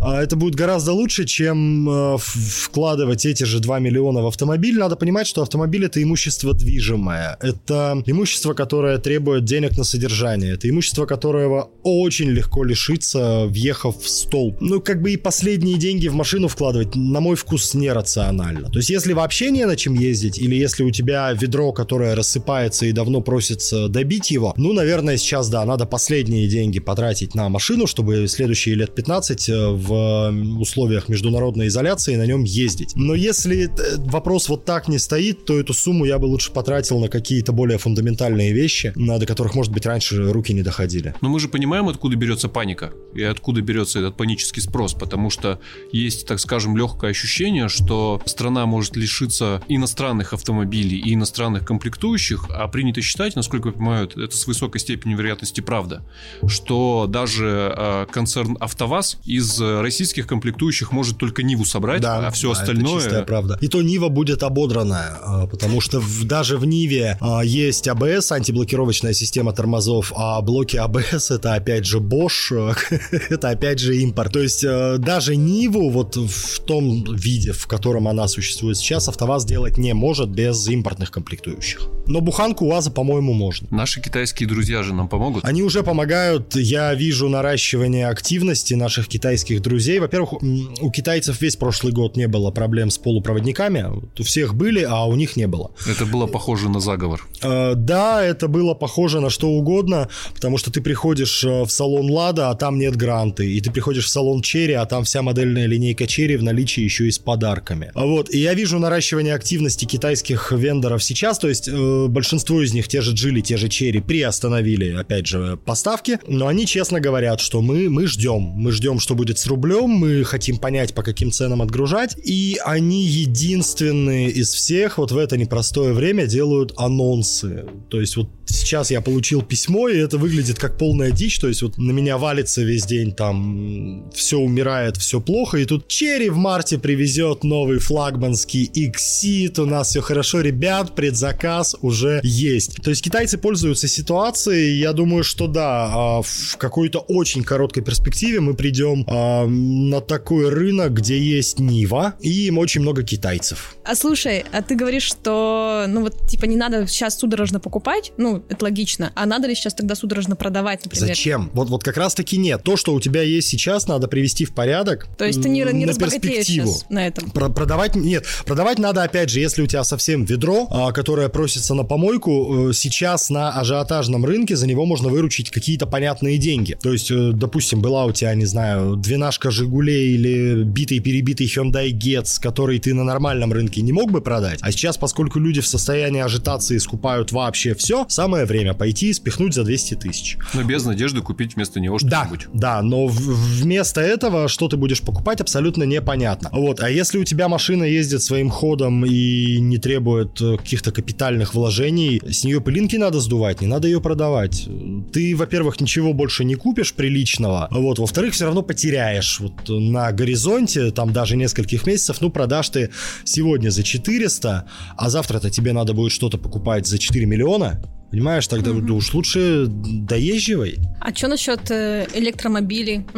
а 0.00 0.22
это 0.22 0.36
будет 0.36 0.54
гораздо 0.54 0.92
лучше, 0.92 1.24
чем 1.24 1.88
э, 1.88 2.16
вкладывать 2.18 3.24
эти 3.24 3.44
же 3.44 3.60
2 3.60 3.78
миллиона 3.78 4.22
в 4.22 4.26
автомобиль. 4.26 4.78
Надо 4.78 4.96
понимать, 4.96 5.26
что 5.26 5.42
автомобиль 5.42 5.84
это 5.84 6.02
имущество 6.02 6.52
движимое. 6.52 7.38
Это 7.40 8.02
имущество, 8.06 8.52
которое 8.52 8.98
требует 8.98 9.44
денег 9.44 9.78
на 9.78 9.84
содержание. 9.84 10.54
Это 10.54 10.68
имущество, 10.68 11.06
которого 11.06 11.70
очень 11.82 12.28
легко 12.30 12.64
лишиться, 12.64 13.46
въехав 13.46 13.96
в 14.02 14.08
столб. 14.08 14.58
Ну, 14.60 14.80
как 14.80 15.00
бы 15.00 15.12
и 15.12 15.16
последние 15.16 15.77
деньги 15.78 16.08
в 16.08 16.14
машину 16.14 16.48
вкладывать, 16.48 16.94
на 16.94 17.20
мой 17.20 17.36
вкус, 17.36 17.74
нерационально. 17.74 18.70
То 18.70 18.78
есть, 18.78 18.90
если 18.90 19.12
вообще 19.12 19.50
не 19.50 19.66
на 19.66 19.76
чем 19.76 19.94
ездить, 19.94 20.38
или 20.38 20.54
если 20.54 20.82
у 20.82 20.90
тебя 20.90 21.32
ведро, 21.32 21.72
которое 21.72 22.14
рассыпается 22.14 22.86
и 22.86 22.92
давно 22.92 23.20
просится 23.20 23.88
добить 23.88 24.30
его, 24.30 24.54
ну, 24.56 24.72
наверное, 24.72 25.16
сейчас, 25.16 25.48
да, 25.48 25.64
надо 25.64 25.86
последние 25.86 26.48
деньги 26.48 26.78
потратить 26.78 27.34
на 27.34 27.48
машину, 27.48 27.86
чтобы 27.86 28.26
следующие 28.28 28.74
лет 28.74 28.94
15 28.94 29.48
э, 29.48 29.68
в 29.68 30.30
условиях 30.58 31.08
международной 31.08 31.68
изоляции 31.68 32.16
на 32.16 32.26
нем 32.26 32.44
ездить. 32.44 32.92
Но 32.96 33.14
если 33.14 33.66
э, 33.66 33.96
вопрос 33.98 34.48
вот 34.48 34.64
так 34.64 34.88
не 34.88 34.98
стоит, 34.98 35.44
то 35.44 35.58
эту 35.58 35.72
сумму 35.72 36.04
я 36.04 36.18
бы 36.18 36.26
лучше 36.26 36.52
потратил 36.52 36.98
на 36.98 37.08
какие-то 37.08 37.52
более 37.52 37.78
фундаментальные 37.78 38.52
вещи, 38.52 38.92
до 38.94 39.26
которых, 39.26 39.54
может 39.54 39.72
быть, 39.72 39.86
раньше 39.86 40.32
руки 40.32 40.52
не 40.52 40.62
доходили. 40.62 41.14
Но 41.20 41.28
мы 41.28 41.40
же 41.40 41.48
понимаем, 41.48 41.88
откуда 41.88 42.16
берется 42.16 42.48
паника 42.48 42.92
и 43.14 43.22
откуда 43.22 43.62
берется 43.62 43.98
этот 43.98 44.16
панический 44.16 44.62
спрос, 44.62 44.94
потому 44.94 45.30
что 45.30 45.60
есть, 45.92 46.26
так 46.26 46.38
скажем, 46.40 46.76
легкое 46.76 47.10
ощущение, 47.10 47.68
что 47.68 48.20
страна 48.26 48.66
может 48.66 48.96
лишиться 48.96 49.62
иностранных 49.68 50.32
автомобилей 50.32 50.98
и 50.98 51.14
иностранных 51.14 51.64
комплектующих, 51.64 52.46
а 52.50 52.68
принято 52.68 53.00
считать, 53.02 53.36
насколько 53.36 53.68
я 53.68 53.72
понимаю, 53.72 54.08
это 54.08 54.36
с 54.36 54.46
высокой 54.46 54.80
степенью 54.80 55.18
вероятности 55.18 55.60
правда, 55.60 56.02
что 56.46 57.06
даже 57.08 57.74
э, 57.76 58.06
концерн 58.10 58.56
АвтоВАЗ 58.60 59.18
из 59.24 59.60
российских 59.60 60.26
комплектующих 60.26 60.92
может 60.92 61.18
только 61.18 61.42
Ниву 61.42 61.64
собрать, 61.64 62.00
да, 62.00 62.26
а 62.26 62.30
все 62.30 62.52
да, 62.52 62.60
остальное... 62.60 62.94
Это 62.94 63.02
чистая 63.02 63.22
правда. 63.24 63.58
И 63.60 63.68
то 63.68 63.82
Нива 63.82 64.08
будет 64.08 64.42
ободранная, 64.42 65.18
а, 65.22 65.46
потому 65.46 65.80
что 65.80 66.00
в, 66.00 66.24
даже 66.24 66.58
в 66.58 66.64
Ниве 66.64 67.16
а, 67.20 67.42
есть 67.44 67.88
АБС, 67.88 68.32
антиблокировочная 68.32 69.12
система 69.12 69.52
тормозов, 69.52 70.12
а 70.14 70.40
блоки 70.40 70.76
АБС 70.76 71.30
это 71.30 71.54
опять 71.54 71.84
же 71.84 71.98
Bosch, 71.98 72.52
это 73.30 73.50
опять 73.50 73.78
же 73.78 73.96
импорт. 73.96 74.32
То 74.32 74.40
есть 74.40 74.64
э, 74.64 74.96
даже 74.98 75.36
Ниву 75.58 75.90
вот 75.90 76.16
в 76.16 76.60
том 76.60 77.04
виде, 77.14 77.52
в 77.52 77.66
котором 77.66 78.06
она 78.08 78.28
существует 78.28 78.76
сейчас, 78.76 79.08
АвтоВАЗ 79.08 79.44
делать 79.44 79.78
не 79.78 79.92
может 79.92 80.28
без 80.28 80.68
импортных 80.68 81.10
комплектующих. 81.10 81.88
Но 82.06 82.20
буханку 82.20 82.64
УАЗа, 82.66 82.90
по-моему, 82.90 83.34
можно. 83.34 83.68
Наши 83.70 84.00
китайские 84.00 84.48
друзья 84.48 84.82
же 84.82 84.94
нам 84.94 85.08
помогут. 85.08 85.44
Они 85.44 85.62
уже 85.62 85.82
помогают. 85.82 86.56
Я 86.56 86.94
вижу 86.94 87.28
наращивание 87.28 88.08
активности 88.08 88.74
наших 88.74 89.08
китайских 89.08 89.60
друзей. 89.60 89.98
Во-первых, 89.98 90.42
у 90.42 90.90
китайцев 90.90 91.40
весь 91.40 91.56
прошлый 91.56 91.92
год 91.92 92.16
не 92.16 92.26
было 92.28 92.50
проблем 92.50 92.90
с 92.90 92.98
полупроводниками. 92.98 93.84
У 94.18 94.22
всех 94.22 94.54
были, 94.54 94.82
а 94.88 95.04
у 95.04 95.14
них 95.16 95.36
не 95.36 95.46
было. 95.46 95.72
Это 95.86 96.06
было 96.06 96.26
похоже 96.26 96.70
на 96.70 96.80
заговор. 96.80 97.26
Э, 97.42 97.74
да, 97.74 98.24
это 98.24 98.48
было 98.48 98.74
похоже 98.74 99.20
на 99.20 99.28
что 99.28 99.48
угодно, 99.48 100.08
потому 100.34 100.56
что 100.56 100.70
ты 100.70 100.80
приходишь 100.80 101.44
э, 101.44 101.64
в 101.64 101.70
салон 101.70 102.10
Лада, 102.10 102.50
а 102.50 102.54
там 102.54 102.78
нет 102.78 102.96
гранты. 102.96 103.52
И 103.52 103.60
ты 103.60 103.70
приходишь 103.70 104.06
в 104.06 104.08
салон 104.08 104.40
Черри, 104.40 104.74
а 104.74 104.86
там 104.86 105.04
вся 105.04 105.22
модельная 105.48 105.66
линейка 105.66 106.06
Черри 106.06 106.36
в 106.36 106.42
наличии 106.42 106.82
еще 106.82 107.06
и 107.06 107.10
с 107.10 107.18
подарками. 107.18 107.90
Вот. 107.94 108.30
И 108.30 108.38
я 108.38 108.54
вижу 108.54 108.78
наращивание 108.78 109.34
активности 109.34 109.84
китайских 109.84 110.52
вендоров 110.52 111.02
сейчас. 111.02 111.38
То 111.38 111.48
есть 111.48 111.68
э, 111.68 112.06
большинство 112.08 112.62
из 112.62 112.74
них, 112.74 112.88
те 112.88 113.00
же 113.00 113.12
Джили, 113.12 113.40
те 113.40 113.56
же 113.56 113.68
Черри, 113.68 114.00
приостановили, 114.00 114.92
опять 114.92 115.26
же, 115.26 115.58
поставки. 115.64 116.18
Но 116.26 116.46
они 116.46 116.66
честно 116.66 117.00
говорят, 117.00 117.40
что 117.40 117.60
мы, 117.62 117.88
мы 117.88 118.06
ждем. 118.06 118.40
Мы 118.40 118.72
ждем, 118.72 119.00
что 119.00 119.14
будет 119.14 119.38
с 119.38 119.46
рублем. 119.46 119.90
Мы 119.90 120.24
хотим 120.24 120.58
понять, 120.58 120.94
по 120.94 121.02
каким 121.02 121.30
ценам 121.30 121.62
отгружать. 121.62 122.16
И 122.24 122.58
они 122.64 123.04
единственные 123.04 124.30
из 124.30 124.52
всех 124.52 124.98
вот 124.98 125.12
в 125.12 125.18
это 125.18 125.36
непростое 125.36 125.92
время 125.92 126.26
делают 126.26 126.72
анонсы. 126.76 127.66
То 127.88 128.00
есть 128.00 128.16
вот 128.16 128.30
сейчас 128.48 128.90
я 128.90 129.00
получил 129.00 129.42
письмо, 129.42 129.88
и 129.88 129.98
это 129.98 130.18
выглядит 130.18 130.58
как 130.58 130.78
полная 130.78 131.10
дичь, 131.10 131.38
то 131.38 131.48
есть 131.48 131.62
вот 131.62 131.78
на 131.78 131.92
меня 131.92 132.18
валится 132.18 132.62
весь 132.62 132.86
день, 132.86 133.12
там, 133.12 134.10
все 134.14 134.38
умирает, 134.38 134.96
все 134.96 135.20
плохо, 135.20 135.37
и 135.38 135.64
тут 135.64 135.86
Черри 135.86 136.30
в 136.30 136.36
марте 136.36 136.78
привезет 136.78 137.44
новый 137.44 137.78
флагманский 137.78 138.70
Xit, 138.74 139.60
у 139.60 139.66
нас 139.66 139.90
все 139.90 140.00
хорошо, 140.00 140.40
ребят, 140.40 140.94
предзаказ 140.94 141.76
уже 141.80 142.20
есть. 142.24 142.82
То 142.82 142.90
есть 142.90 143.02
китайцы 143.02 143.38
пользуются 143.38 143.86
ситуацией, 143.86 144.78
я 144.78 144.92
думаю, 144.92 145.22
что 145.22 145.46
да, 145.46 145.90
а, 145.92 146.22
в 146.22 146.56
какой-то 146.58 146.98
очень 146.98 147.44
короткой 147.44 147.84
перспективе 147.84 148.40
мы 148.40 148.54
придем 148.54 149.04
а, 149.06 149.46
на 149.46 150.00
такой 150.00 150.48
рынок, 150.48 150.94
где 150.94 151.18
есть 151.18 151.60
Нива, 151.60 152.14
и 152.20 152.52
очень 152.56 152.80
много 152.80 153.04
китайцев. 153.04 153.76
А 153.84 153.94
слушай, 153.94 154.44
а 154.50 154.60
ты 154.62 154.74
говоришь, 154.74 155.04
что, 155.04 155.84
ну 155.88 156.02
вот, 156.02 156.26
типа, 156.28 156.46
не 156.46 156.56
надо 156.56 156.86
сейчас 156.88 157.16
судорожно 157.16 157.60
покупать, 157.60 158.12
ну, 158.16 158.42
это 158.48 158.64
логично. 158.64 159.12
А 159.14 159.24
надо 159.24 159.46
ли 159.46 159.54
сейчас 159.54 159.74
тогда 159.74 159.94
судорожно 159.94 160.34
продавать, 160.34 160.84
например? 160.84 161.08
Зачем? 161.08 161.50
Вот, 161.54 161.68
вот 161.68 161.84
как 161.84 161.96
раз-таки 161.96 162.36
нет. 162.36 162.64
То, 162.64 162.76
что 162.76 162.92
у 162.92 163.00
тебя 163.00 163.22
есть 163.22 163.48
сейчас, 163.48 163.86
надо 163.86 164.08
привести 164.08 164.44
в 164.44 164.52
порядок. 164.52 165.06
То 165.16 165.27
есть 165.28 165.42
ты 165.42 165.48
не, 165.48 165.64
не 165.72 165.86
на 165.86 165.94
перспективу. 165.94 166.76
на 166.88 167.06
этом? 167.06 167.30
Про 167.30 167.48
продавать 167.48 167.96
нет. 167.96 168.24
Продавать 168.46 168.78
надо, 168.78 169.02
опять 169.02 169.30
же, 169.30 169.40
если 169.40 169.62
у 169.62 169.66
тебя 169.66 169.84
совсем 169.84 170.24
ведро, 170.24 170.68
а, 170.70 170.92
которое 170.92 171.28
просится 171.28 171.74
на 171.74 171.84
помойку, 171.84 172.70
э, 172.70 172.72
сейчас 172.72 173.30
на 173.30 173.50
ажиотажном 173.52 174.24
рынке 174.24 174.56
за 174.56 174.66
него 174.66 174.86
можно 174.86 175.08
выручить 175.08 175.50
какие-то 175.50 175.86
понятные 175.86 176.38
деньги. 176.38 176.76
То 176.80 176.92
есть, 176.92 177.10
э, 177.10 177.32
допустим, 177.32 177.80
была 177.80 178.04
у 178.04 178.12
тебя, 178.12 178.34
не 178.34 178.46
знаю, 178.46 178.96
двенашка 178.96 179.50
Жигулей 179.50 180.14
или 180.14 180.62
битый-перебитый 180.62 181.46
Hyundai 181.46 181.90
Getz, 181.90 182.40
который 182.40 182.78
ты 182.78 182.94
на 182.94 183.04
нормальном 183.04 183.52
рынке 183.52 183.80
не 183.82 183.92
мог 183.92 184.10
бы 184.10 184.20
продать. 184.20 184.58
А 184.62 184.70
сейчас, 184.70 184.96
поскольку 184.96 185.38
люди 185.38 185.60
в 185.60 185.66
состоянии 185.66 186.20
ажитации 186.20 186.78
скупают 186.78 187.32
вообще 187.32 187.74
все, 187.74 188.06
сам 188.08 188.28
самое 188.28 188.44
время 188.44 188.74
пойти 188.74 189.08
и 189.08 189.12
спихнуть 189.14 189.54
за 189.54 189.64
200 189.64 189.94
тысяч. 189.94 190.36
Но 190.52 190.62
без 190.62 190.84
надежды 190.84 191.22
купить 191.22 191.54
вместо 191.54 191.80
него 191.80 191.98
что-нибудь. 191.98 192.48
Да, 192.52 192.76
да, 192.76 192.82
но 192.82 193.06
вместо 193.06 194.02
этого, 194.02 194.48
что 194.48 194.68
ты 194.68 194.76
будешь 194.76 195.00
покупать, 195.08 195.40
абсолютно 195.40 195.84
непонятно. 195.84 196.50
Вот, 196.52 196.80
а 196.80 196.90
если 196.90 197.16
у 197.16 197.24
тебя 197.24 197.48
машина 197.48 197.84
ездит 197.84 198.22
своим 198.22 198.50
ходом 198.50 199.06
и 199.06 199.58
не 199.58 199.78
требует 199.78 200.38
э, 200.42 200.58
каких-то 200.58 200.92
капитальных 200.92 201.54
вложений, 201.54 202.20
с 202.30 202.44
нее 202.44 202.60
пылинки 202.60 202.96
надо 202.96 203.20
сдувать, 203.20 203.62
не 203.62 203.66
надо 203.66 203.88
ее 203.88 204.02
продавать. 204.02 204.68
Ты, 205.10 205.34
во-первых, 205.34 205.80
ничего 205.80 206.12
больше 206.12 206.44
не 206.44 206.56
купишь 206.56 206.92
приличного, 206.92 207.68
вот, 207.70 207.98
во-вторых, 207.98 208.34
все 208.34 208.44
равно 208.44 208.60
потеряешь. 208.60 209.40
Вот 209.40 209.68
на 209.68 210.12
горизонте, 210.12 210.90
там 210.90 211.14
даже 211.14 211.36
нескольких 211.36 211.86
месяцев, 211.86 212.20
ну, 212.20 212.28
продашь 212.28 212.68
ты 212.68 212.90
сегодня 213.24 213.70
за 213.70 213.82
400, 213.82 214.64
а 214.96 215.10
завтра-то 215.10 215.48
тебе 215.48 215.72
надо 215.72 215.94
будет 215.94 216.12
что-то 216.12 216.36
покупать 216.36 216.86
за 216.86 216.98
4 216.98 217.24
миллиона, 217.24 217.80
Понимаешь, 218.10 218.46
тогда 218.48 218.70
угу. 218.70 218.94
уж 218.94 219.12
лучше 219.12 219.66
доезживай. 219.68 220.78
А 221.00 221.14
что 221.14 221.28
насчет 221.28 221.70
э, 221.70 222.06
электромобилей? 222.14 223.04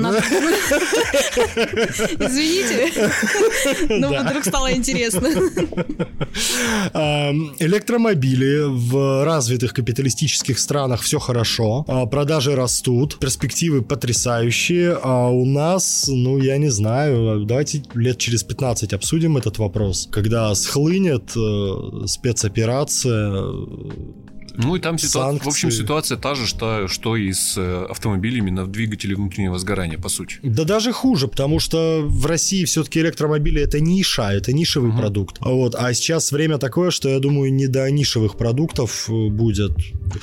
Извините, 2.19 2.93
но 3.89 4.09
вдруг 4.09 4.45
стало 4.45 4.73
интересно. 4.73 5.29
Электромобили 7.61 8.65
в 8.67 9.25
развитых 9.25 9.73
капиталистических 9.75 10.59
странах 10.59 11.03
все 11.03 11.21
хорошо, 11.21 11.85
а 11.87 12.07
продажи 12.07 12.57
растут, 12.57 13.19
перспективы 13.21 13.83
потрясающие, 13.83 14.99
а 15.01 15.29
у 15.29 15.45
нас, 15.45 16.07
ну, 16.09 16.39
я 16.39 16.59
не 16.59 16.69
знаю, 16.69 17.45
давайте 17.45 17.85
лет 17.95 18.19
через 18.19 18.43
15 18.43 18.93
обсудим 18.93 19.37
этот 19.37 19.59
вопрос, 19.59 20.09
когда 20.11 20.53
схлынет 20.55 21.31
э, 21.37 22.07
спецоперация, 22.07 23.45
ну 24.55 24.77
и 24.77 24.81
там 24.81 24.99
ситуация, 24.99 25.45
в 25.45 25.49
общем, 25.49 25.71
ситуация 25.71 26.19
та 26.19 26.35
же, 26.35 26.47
что, 26.47 26.89
что 26.89 27.17
и 27.17 27.33
с 27.33 27.57
э, 27.57 27.87
автомобилями 27.89 28.51
на 28.51 28.67
двигателе 28.67 29.15
внутреннего 29.15 29.59
сгорания, 29.59 29.99
по 29.99 30.09
сути. 30.09 30.37
Да 30.43 30.65
даже 30.65 30.93
хуже, 30.93 31.29
потому 31.29 31.61
что 31.61 32.03
в 32.05 32.27
России 32.27 32.65
все-таки 32.65 33.01
электромобили 33.01 33.63
это 33.63 33.81
ниша, 33.81 34.31
это 34.31 34.53
нишевый 34.53 34.91
угу. 34.91 34.99
продукт. 34.99 35.39
Вот, 35.41 35.75
а 35.75 35.93
сейчас 35.95 36.33
время 36.33 36.59
такое, 36.59 36.91
что 36.91 37.09
я 37.09 37.19
думаю, 37.19 37.53
не 37.53 37.67
до 37.67 37.91
нишевых 37.91 38.37
продуктов 38.37 39.09
э, 39.09 39.29
будет. 39.29 39.73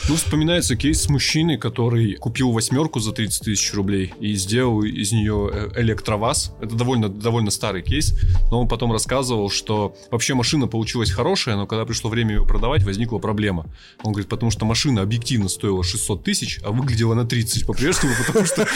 Ну, 0.10 0.16
вспоминается 0.16 0.76
кейс 0.76 1.02
с 1.02 1.10
мужчиной, 1.10 1.58
который 1.58 2.16
купил 2.16 2.52
восьмерку 2.52 3.00
за 3.00 3.12
30 3.12 3.46
тысяч 3.46 3.74
рублей 3.74 4.14
и 4.20 4.34
сделал 4.36 4.84
из 4.84 5.12
нее 5.12 5.50
э, 5.52 5.82
электроваз. 5.82 6.54
Это 6.62 6.76
довольно, 6.76 7.10
довольно 7.10 7.52
старый 7.52 7.82
кейс, 7.82 8.14
но 8.52 8.62
он 8.62 8.68
потом 8.68 8.92
рассказывал, 8.92 9.50
что 9.50 9.96
вообще 10.12 10.34
машина 10.34 10.68
получилась 10.68 11.12
хорошая, 11.12 11.56
но 11.56 11.68
когда 11.68 11.86
пришло 11.86 12.10
время 12.10 12.36
ее 12.36 12.46
продавать, 12.46 12.84
возникла 12.84 13.20
проблема. 13.20 13.66
Он 14.04 14.14
говорит, 14.18 14.30
потому 14.30 14.52
что 14.52 14.66
машина 14.66 15.02
объективно 15.02 15.48
стоила 15.48 15.84
600 15.84 16.24
тысяч, 16.24 16.60
а 16.64 16.72
выглядела 16.72 17.14
на 17.14 17.26
30 17.26 17.66
по-прежнему, 17.66 18.14
потому 18.28 18.46
что 18.46 18.68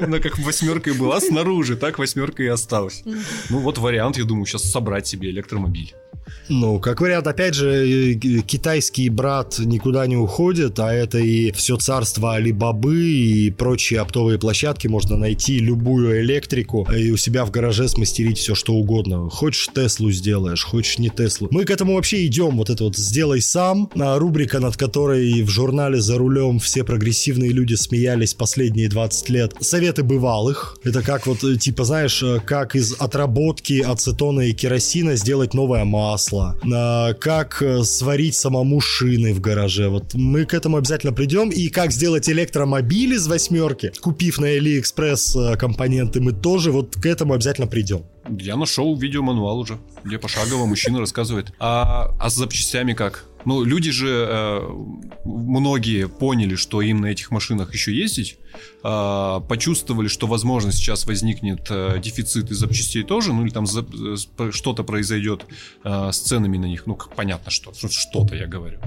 она 0.00 0.18
как 0.18 0.38
восьмеркой 0.38 0.94
была 0.94 1.20
снаружи, 1.20 1.76
так 1.76 1.98
восьмерка 1.98 2.42
и 2.42 2.46
осталась. 2.46 3.02
Ну 3.50 3.58
вот 3.60 3.78
вариант, 3.78 4.18
я 4.18 4.24
думаю, 4.24 4.46
сейчас 4.46 4.70
собрать 4.70 5.06
себе 5.06 5.30
электромобиль. 5.30 5.94
Ну, 6.48 6.78
как 6.78 7.00
вариант, 7.00 7.26
опять 7.26 7.54
же, 7.54 8.14
э, 8.14 8.14
китайский 8.14 9.08
брат 9.08 9.58
никуда 9.58 10.06
не 10.06 10.16
уходит, 10.16 10.78
а 10.78 10.92
это 10.92 11.18
и 11.18 11.52
все 11.52 11.76
царство 11.76 12.34
Алибабы 12.34 13.02
и 13.02 13.50
прочие 13.50 14.00
оптовые 14.00 14.38
площадки. 14.38 14.86
Можно 14.86 15.16
найти 15.16 15.58
любую 15.58 16.20
электрику 16.22 16.86
и 16.94 17.10
у 17.10 17.16
себя 17.16 17.44
в 17.44 17.50
гараже 17.50 17.88
смастерить 17.88 18.38
все, 18.38 18.54
что 18.54 18.74
угодно. 18.74 19.30
Хочешь 19.30 19.68
Теслу 19.74 20.10
сделаешь, 20.10 20.64
хочешь 20.64 20.98
не 20.98 21.08
Теслу. 21.08 21.48
Мы 21.50 21.64
к 21.64 21.70
этому 21.70 21.94
вообще 21.94 22.26
идем, 22.26 22.56
вот 22.56 22.70
это 22.70 22.84
вот 22.84 22.96
«сделай 22.96 23.40
сам», 23.40 23.90
рубрика, 23.94 24.60
над 24.60 24.76
которой 24.76 25.42
в 25.42 25.48
журнале 25.48 26.00
«За 26.00 26.18
рулем» 26.18 26.58
все 26.58 26.84
прогрессивные 26.84 27.50
люди 27.50 27.74
смеялись 27.74 28.34
последние 28.34 28.88
20 28.88 29.28
лет. 29.30 29.54
Советы 29.60 30.02
бывалых. 30.02 30.78
Это 30.84 31.02
как 31.02 31.26
вот, 31.26 31.42
э, 31.42 31.56
типа, 31.56 31.84
знаешь, 31.84 32.22
э, 32.22 32.40
как 32.44 32.76
из 32.76 32.94
отработки 32.94 33.80
ацетона 33.80 34.42
и 34.42 34.52
керосина 34.52 35.16
сделать 35.16 35.54
новое 35.54 35.84
масло 35.84 36.03
масло, 36.04 36.56
как 37.20 37.62
э, 37.62 37.82
сварить 37.82 38.34
самому 38.34 38.80
шины 38.80 39.32
в 39.32 39.40
гараже. 39.40 39.88
Вот 39.88 40.14
мы 40.14 40.44
к 40.44 40.52
этому 40.54 40.76
обязательно 40.76 41.12
придем. 41.12 41.50
И 41.50 41.68
как 41.68 41.92
сделать 41.92 42.28
электромобиль 42.28 43.14
из 43.14 43.26
восьмерки, 43.26 43.92
купив 44.00 44.38
на 44.38 44.46
AliExpress 44.56 45.52
э, 45.52 45.56
компоненты, 45.56 46.20
мы 46.20 46.32
тоже 46.32 46.72
вот 46.72 46.96
к 46.96 47.06
этому 47.06 47.32
обязательно 47.32 47.66
придем. 47.66 48.02
Я 48.28 48.56
нашел 48.56 48.96
видеомануал 48.96 49.58
уже, 49.58 49.78
где 50.04 50.18
пошагово 50.18 50.66
мужчина 50.66 51.00
рассказывает. 51.00 51.52
А, 51.58 52.14
а 52.18 52.30
с 52.30 52.34
запчастями 52.34 52.92
как? 52.92 53.24
Ну, 53.44 53.62
люди 53.62 53.90
же, 53.90 54.26
э, 54.28 54.60
многие 55.24 56.08
поняли, 56.08 56.54
что 56.54 56.80
им 56.80 57.00
на 57.00 57.06
этих 57.06 57.30
машинах 57.30 57.74
еще 57.74 57.94
ездить, 57.94 58.38
э, 58.82 59.40
почувствовали, 59.48 60.08
что, 60.08 60.26
возможно, 60.26 60.72
сейчас 60.72 61.06
возникнет 61.06 61.66
э, 61.70 62.00
дефицит 62.02 62.50
и 62.50 62.54
запчастей 62.54 63.02
тоже, 63.02 63.32
ну 63.32 63.44
или 63.44 63.50
там 63.50 63.66
за, 63.66 63.80
э, 63.80 64.50
что-то 64.50 64.82
произойдет 64.82 65.44
э, 65.84 66.10
с 66.12 66.18
ценами 66.18 66.56
на 66.56 66.66
них. 66.66 66.86
Ну, 66.86 66.94
как 66.94 67.14
понятно, 67.14 67.50
что. 67.50 67.72
Что-то, 67.74 68.34
я 68.34 68.46
говорю. 68.46 68.78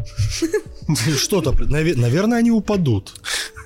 Что-то, 1.17 1.51
наверное, 1.51 2.39
они 2.39 2.51
упадут. 2.51 3.13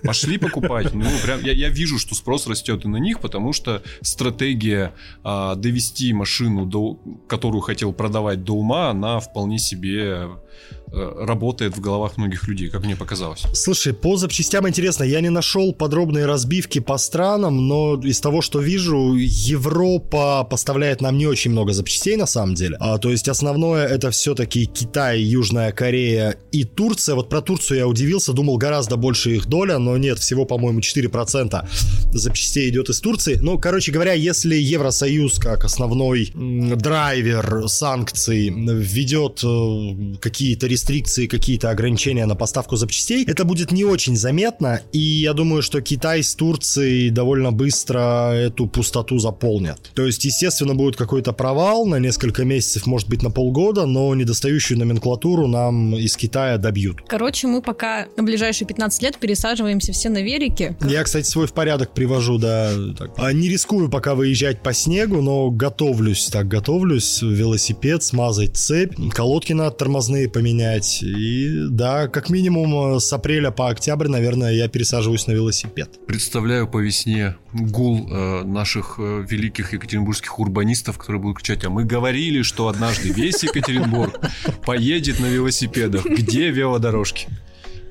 Пошли 0.03 0.37
покупать. 0.37 0.93
Ну, 0.93 1.05
прям 1.23 1.41
я, 1.41 1.53
я 1.53 1.69
вижу, 1.69 1.99
что 1.99 2.15
спрос 2.15 2.47
растет 2.47 2.85
и 2.85 2.87
на 2.87 2.97
них, 2.97 3.19
потому 3.19 3.53
что 3.53 3.83
стратегия 4.01 4.93
а, 5.23 5.55
довести 5.55 6.11
машину, 6.13 6.65
до, 6.65 6.99
которую 7.27 7.61
хотел 7.61 7.93
продавать 7.93 8.43
до 8.43 8.53
ума, 8.53 8.89
она 8.89 9.19
вполне 9.19 9.59
себе 9.59 10.01
Э, 10.01 10.80
работает 10.91 11.77
в 11.77 11.81
головах 11.81 12.17
многих 12.17 12.47
людей, 12.47 12.69
как 12.69 12.83
мне 12.83 12.95
показалось. 12.95 13.43
Слушай, 13.53 13.93
по 13.93 14.17
запчастям 14.17 14.67
интересно, 14.67 15.03
я 15.03 15.21
не 15.21 15.29
нашел 15.29 15.73
подробные 15.73 16.25
разбивки 16.25 16.79
по 16.79 16.97
странам, 16.97 17.67
но 17.67 17.95
из 17.95 18.19
того, 18.19 18.41
что 18.41 18.59
вижу, 18.59 19.15
Европа 19.15 20.43
поставляет 20.43 21.01
нам 21.01 21.17
не 21.17 21.27
очень 21.27 21.51
много 21.51 21.73
запчастей 21.73 22.17
на 22.17 22.25
самом 22.25 22.55
деле. 22.55 22.77
А, 22.79 22.97
то 22.97 23.09
есть 23.09 23.27
основное 23.29 23.87
это 23.87 24.11
все-таки 24.11 24.65
Китай, 24.65 25.21
Южная 25.21 25.71
Корея 25.71 26.35
и 26.51 26.63
Турция. 26.63 27.15
Вот 27.15 27.29
про 27.29 27.41
Турцию 27.41 27.79
я 27.79 27.87
удивился, 27.87 28.33
думал 28.33 28.57
гораздо 28.57 28.97
больше 28.97 29.35
их 29.35 29.45
доля, 29.47 29.77
но 29.77 29.97
нет, 29.97 30.19
всего, 30.19 30.45
по-моему, 30.45 30.79
4% 30.79 31.65
запчастей 32.13 32.69
идет 32.69 32.89
из 32.89 32.99
Турции. 32.99 33.37
Ну, 33.41 33.57
короче 33.57 33.91
говоря, 33.91 34.13
если 34.13 34.55
Евросоюз 34.55 35.39
как 35.39 35.63
основной 35.63 36.31
драйвер 36.35 37.67
санкций 37.67 38.49
введет 38.49 39.41
э, 39.43 40.17
какие-то 40.19 40.67
рестрикции, 40.81 41.27
какие-то 41.27 41.69
ограничения 41.69 42.25
на 42.25 42.35
поставку 42.35 42.75
запчастей, 42.75 43.23
это 43.25 43.45
будет 43.45 43.71
не 43.71 43.85
очень 43.85 44.15
заметно, 44.15 44.81
и 44.91 44.99
я 44.99 45.33
думаю, 45.33 45.61
что 45.61 45.79
Китай 45.81 46.23
с 46.23 46.33
Турцией 46.33 47.11
довольно 47.11 47.51
быстро 47.51 48.31
эту 48.33 48.65
пустоту 48.67 49.19
заполнят. 49.19 49.91
То 49.93 50.05
есть, 50.05 50.25
естественно, 50.25 50.73
будет 50.73 50.95
какой-то 50.95 51.33
провал 51.33 51.85
на 51.85 51.97
несколько 51.97 52.43
месяцев, 52.43 52.87
может 52.87 53.09
быть, 53.09 53.21
на 53.21 53.29
полгода, 53.29 53.85
но 53.85 54.15
недостающую 54.15 54.79
номенклатуру 54.79 55.47
нам 55.47 55.95
из 55.95 56.17
Китая 56.17 56.57
добьют. 56.57 57.01
Короче, 57.07 57.47
мы 57.47 57.61
пока 57.61 58.07
на 58.17 58.23
ближайшие 58.23 58.67
15 58.67 59.03
лет 59.03 59.17
пересаживаемся 59.17 59.91
все 59.91 60.09
на 60.09 60.23
велики. 60.23 60.75
Я, 60.87 61.03
кстати, 61.03 61.27
свой 61.27 61.45
в 61.45 61.53
порядок 61.53 61.93
привожу, 61.93 62.39
да. 62.39 62.71
Так. 62.97 63.11
А 63.17 63.31
не 63.33 63.49
рискую 63.49 63.89
пока 63.89 64.15
выезжать 64.15 64.63
по 64.63 64.73
снегу, 64.73 65.21
но 65.21 65.51
готовлюсь, 65.51 66.27
так, 66.31 66.47
готовлюсь. 66.47 67.21
Велосипед, 67.21 68.01
смазать 68.01 68.57
цепь, 68.57 68.95
колодки 69.13 69.53
надо 69.53 69.71
тормозные 69.71 70.29
поменять, 70.29 70.70
менять. 70.71 71.03
И 71.03 71.67
да, 71.69 72.07
как 72.07 72.29
минимум 72.29 72.95
э, 72.95 72.99
с 72.99 73.11
апреля 73.13 73.51
по 73.51 73.69
октябрь, 73.69 74.07
наверное, 74.07 74.53
я 74.53 74.67
пересаживаюсь 74.67 75.27
на 75.27 75.33
велосипед. 75.33 75.99
Представляю 76.07 76.67
по 76.67 76.79
весне 76.79 77.35
гул 77.53 78.07
э, 78.09 78.43
наших 78.43 78.95
э, 78.99 79.25
великих 79.27 79.73
екатеринбургских 79.73 80.39
урбанистов, 80.39 80.97
которые 80.97 81.21
будут 81.21 81.37
кричать, 81.37 81.65
а 81.65 81.69
мы 81.69 81.83
говорили, 81.83 82.41
что 82.41 82.67
однажды 82.67 83.09
весь 83.09 83.43
Екатеринбург 83.43 84.19
поедет 84.65 85.19
на 85.19 85.27
велосипедах. 85.27 86.05
Где 86.05 86.49
велодорожки? 86.49 87.27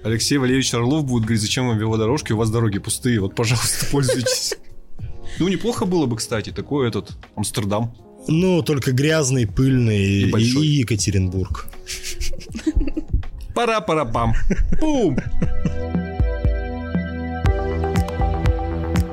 Алексей 0.03 0.39
Валерьевич 0.39 0.73
Орлов 0.73 1.05
будет 1.05 1.25
говорить, 1.25 1.43
зачем 1.43 1.69
вам 1.69 1.79
велодорожки, 1.79 2.33
у 2.33 2.37
вас 2.39 2.51
дороги 2.51 2.79
пустые, 2.79 3.21
вот, 3.21 3.35
пожалуйста, 3.35 3.87
пользуйтесь. 3.91 4.55
Ну, 5.39 5.49
неплохо 5.49 5.85
было 5.85 6.07
бы, 6.07 6.17
кстати, 6.17 6.51
такой 6.51 6.89
этот 6.89 7.11
Амстердам. 7.37 7.95
Ну, 8.29 8.63
только 8.63 8.93
грязный, 8.93 9.47
пыльный 9.47 10.05
и, 10.05 10.31
и 10.31 10.67
Екатеринбург. 10.81 11.69
Пара-пара-пам. 13.55 14.35
Бум! 14.81 15.19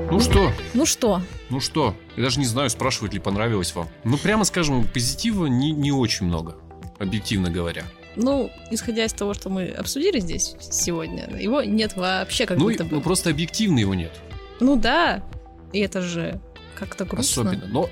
Ну 0.09 0.19
что? 0.19 0.51
Ну 0.73 0.85
что? 0.85 1.21
Ну 1.49 1.59
что? 1.59 1.95
Я 2.15 2.23
даже 2.23 2.39
не 2.39 2.45
знаю, 2.45 2.69
спрашивать 2.69 3.13
ли 3.13 3.19
понравилось 3.19 3.75
вам. 3.75 3.87
Ну, 4.03 4.17
прямо 4.17 4.45
скажем, 4.45 4.87
позитива 4.87 5.47
не, 5.47 5.71
не 5.71 5.91
очень 5.91 6.25
много, 6.25 6.55
объективно 6.97 7.49
говоря. 7.49 7.83
Ну, 8.15 8.49
исходя 8.71 9.05
из 9.05 9.13
того, 9.13 9.33
что 9.33 9.49
мы 9.49 9.67
обсудили 9.67 10.19
здесь 10.19 10.55
сегодня, 10.59 11.29
его 11.37 11.61
нет 11.61 11.95
вообще 11.95 12.45
как 12.45 12.57
ну, 12.57 12.65
будто 12.65 12.83
бы. 12.83 12.95
Ну, 12.95 13.01
просто 13.01 13.29
объективно 13.29 13.79
его 13.79 13.93
нет. 13.93 14.11
Ну 14.59 14.75
да, 14.75 15.23
и 15.71 15.79
это 15.79 16.01
же 16.01 16.41
как-то 16.77 17.05
грустно. 17.05 17.49
Особенно. 17.49 17.67
Но 17.67 17.89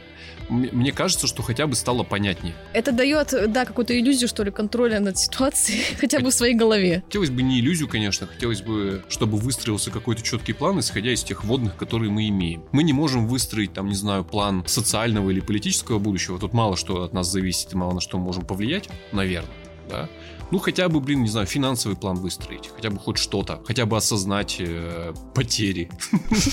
мне 0.49 0.91
кажется, 0.91 1.27
что 1.27 1.41
хотя 1.41 1.67
бы 1.67 1.75
стало 1.75 2.03
понятнее. 2.03 2.53
Это 2.73 2.91
дает, 2.91 3.33
да, 3.51 3.65
какую-то 3.65 3.97
иллюзию, 3.97 4.27
что 4.27 4.43
ли, 4.43 4.51
контроля 4.51 4.99
над 4.99 5.17
ситуацией, 5.17 5.81
хотя 5.99 6.19
бы 6.19 6.29
в 6.29 6.33
своей 6.33 6.53
голове. 6.53 7.03
Хотелось 7.05 7.29
бы 7.29 7.41
не 7.41 7.59
иллюзию, 7.59 7.87
конечно, 7.87 8.27
хотелось 8.27 8.61
бы, 8.61 9.03
чтобы 9.09 9.37
выстроился 9.37 9.91
какой-то 9.91 10.21
четкий 10.21 10.53
план, 10.53 10.79
исходя 10.79 11.11
из 11.11 11.23
тех 11.23 11.43
водных, 11.43 11.75
которые 11.75 12.11
мы 12.11 12.27
имеем. 12.29 12.63
Мы 12.71 12.83
не 12.83 12.93
можем 12.93 13.27
выстроить, 13.27 13.73
там, 13.73 13.87
не 13.89 13.95
знаю, 13.95 14.23
план 14.23 14.63
социального 14.67 15.29
или 15.29 15.39
политического 15.39 15.99
будущего. 15.99 16.39
Тут 16.39 16.53
мало 16.53 16.77
что 16.77 17.03
от 17.03 17.13
нас 17.13 17.31
зависит 17.31 17.73
и 17.73 17.75
мало 17.77 17.93
на 17.93 18.01
что 18.01 18.17
мы 18.17 18.25
можем 18.25 18.45
повлиять, 18.45 18.89
наверное, 19.11 19.49
да. 19.89 20.09
Ну, 20.51 20.59
хотя 20.59 20.89
бы, 20.89 20.99
блин, 20.99 21.23
не 21.23 21.29
знаю, 21.29 21.47
финансовый 21.47 21.95
план 21.95 22.17
выстроить, 22.17 22.69
хотя 22.75 22.89
бы 22.89 22.99
хоть 22.99 23.17
что-то, 23.17 23.61
хотя 23.65 23.85
бы 23.85 23.97
осознать 23.97 24.57
э, 24.59 25.13
потери. 25.33 25.89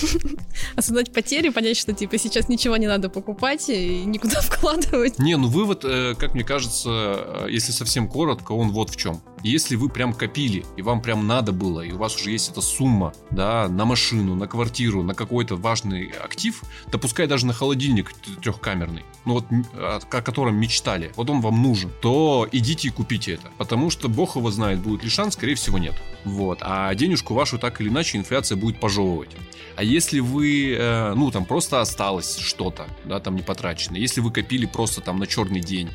Осознать 0.75 1.13
потери, 1.13 1.49
понять, 1.49 1.77
что, 1.77 1.93
типа, 1.93 2.17
сейчас 2.17 2.49
ничего 2.49 2.77
не 2.77 2.87
надо 2.87 3.09
покупать 3.09 3.69
и 3.69 4.03
никуда 4.05 4.41
вкладывать. 4.41 5.19
Не, 5.19 5.37
ну 5.37 5.47
вывод, 5.47 5.85
э, 5.85 6.15
как 6.17 6.33
мне 6.33 6.43
кажется, 6.43 6.89
э, 6.89 7.47
если 7.49 7.71
совсем 7.71 8.07
коротко, 8.07 8.53
он 8.53 8.71
вот 8.71 8.89
в 8.89 8.95
чем. 8.95 9.21
Если 9.43 9.75
вы 9.75 9.89
прям 9.89 10.13
копили, 10.13 10.65
и 10.77 10.81
вам 10.81 11.01
прям 11.01 11.27
надо 11.27 11.51
было, 11.51 11.81
и 11.81 11.91
у 11.91 11.97
вас 11.97 12.15
уже 12.15 12.31
есть 12.31 12.49
эта 12.49 12.61
сумма, 12.61 13.13
да, 13.29 13.67
на 13.67 13.83
машину, 13.83 14.35
на 14.35 14.47
квартиру, 14.47 15.03
на 15.03 15.13
какой-то 15.13 15.57
важный 15.57 16.13
актив, 16.23 16.63
да 16.91 16.97
пускай 16.97 17.27
даже 17.27 17.45
на 17.45 17.51
холодильник 17.51 18.13
трехкамерный, 18.41 19.03
ну 19.25 19.33
вот 19.33 19.45
о 19.73 20.21
котором 20.21 20.55
мечтали, 20.55 21.11
вот 21.17 21.29
он 21.29 21.41
вам 21.41 21.61
нужен, 21.61 21.91
то 22.01 22.47
идите 22.53 22.87
и 22.87 22.91
купите 22.91 23.33
это. 23.33 23.51
Потому 23.57 23.89
что 23.89 24.07
бог 24.07 24.37
его 24.37 24.49
знает, 24.49 24.79
будет 24.79 25.03
ли 25.03 25.09
шанс, 25.09 25.33
скорее 25.33 25.55
всего 25.55 25.77
нет. 25.77 25.95
Вот. 26.25 26.59
А 26.61 26.93
денежку 26.95 27.33
вашу 27.33 27.59
так 27.59 27.81
или 27.81 27.89
иначе 27.89 28.17
инфляция 28.17 28.55
будет 28.55 28.79
пожевывать. 28.79 29.29
А 29.75 29.83
если 29.83 30.19
вы, 30.19 30.75
э, 30.77 31.13
ну 31.15 31.31
там 31.31 31.45
просто 31.45 31.81
осталось 31.81 32.37
что-то, 32.37 32.85
да, 33.05 33.19
там 33.19 33.35
не 33.35 33.41
потрачено, 33.41 33.97
если 33.97 34.21
вы 34.21 34.31
копили 34.31 34.65
просто 34.65 35.01
там 35.01 35.19
на 35.19 35.27
черный 35.27 35.61
день, 35.61 35.89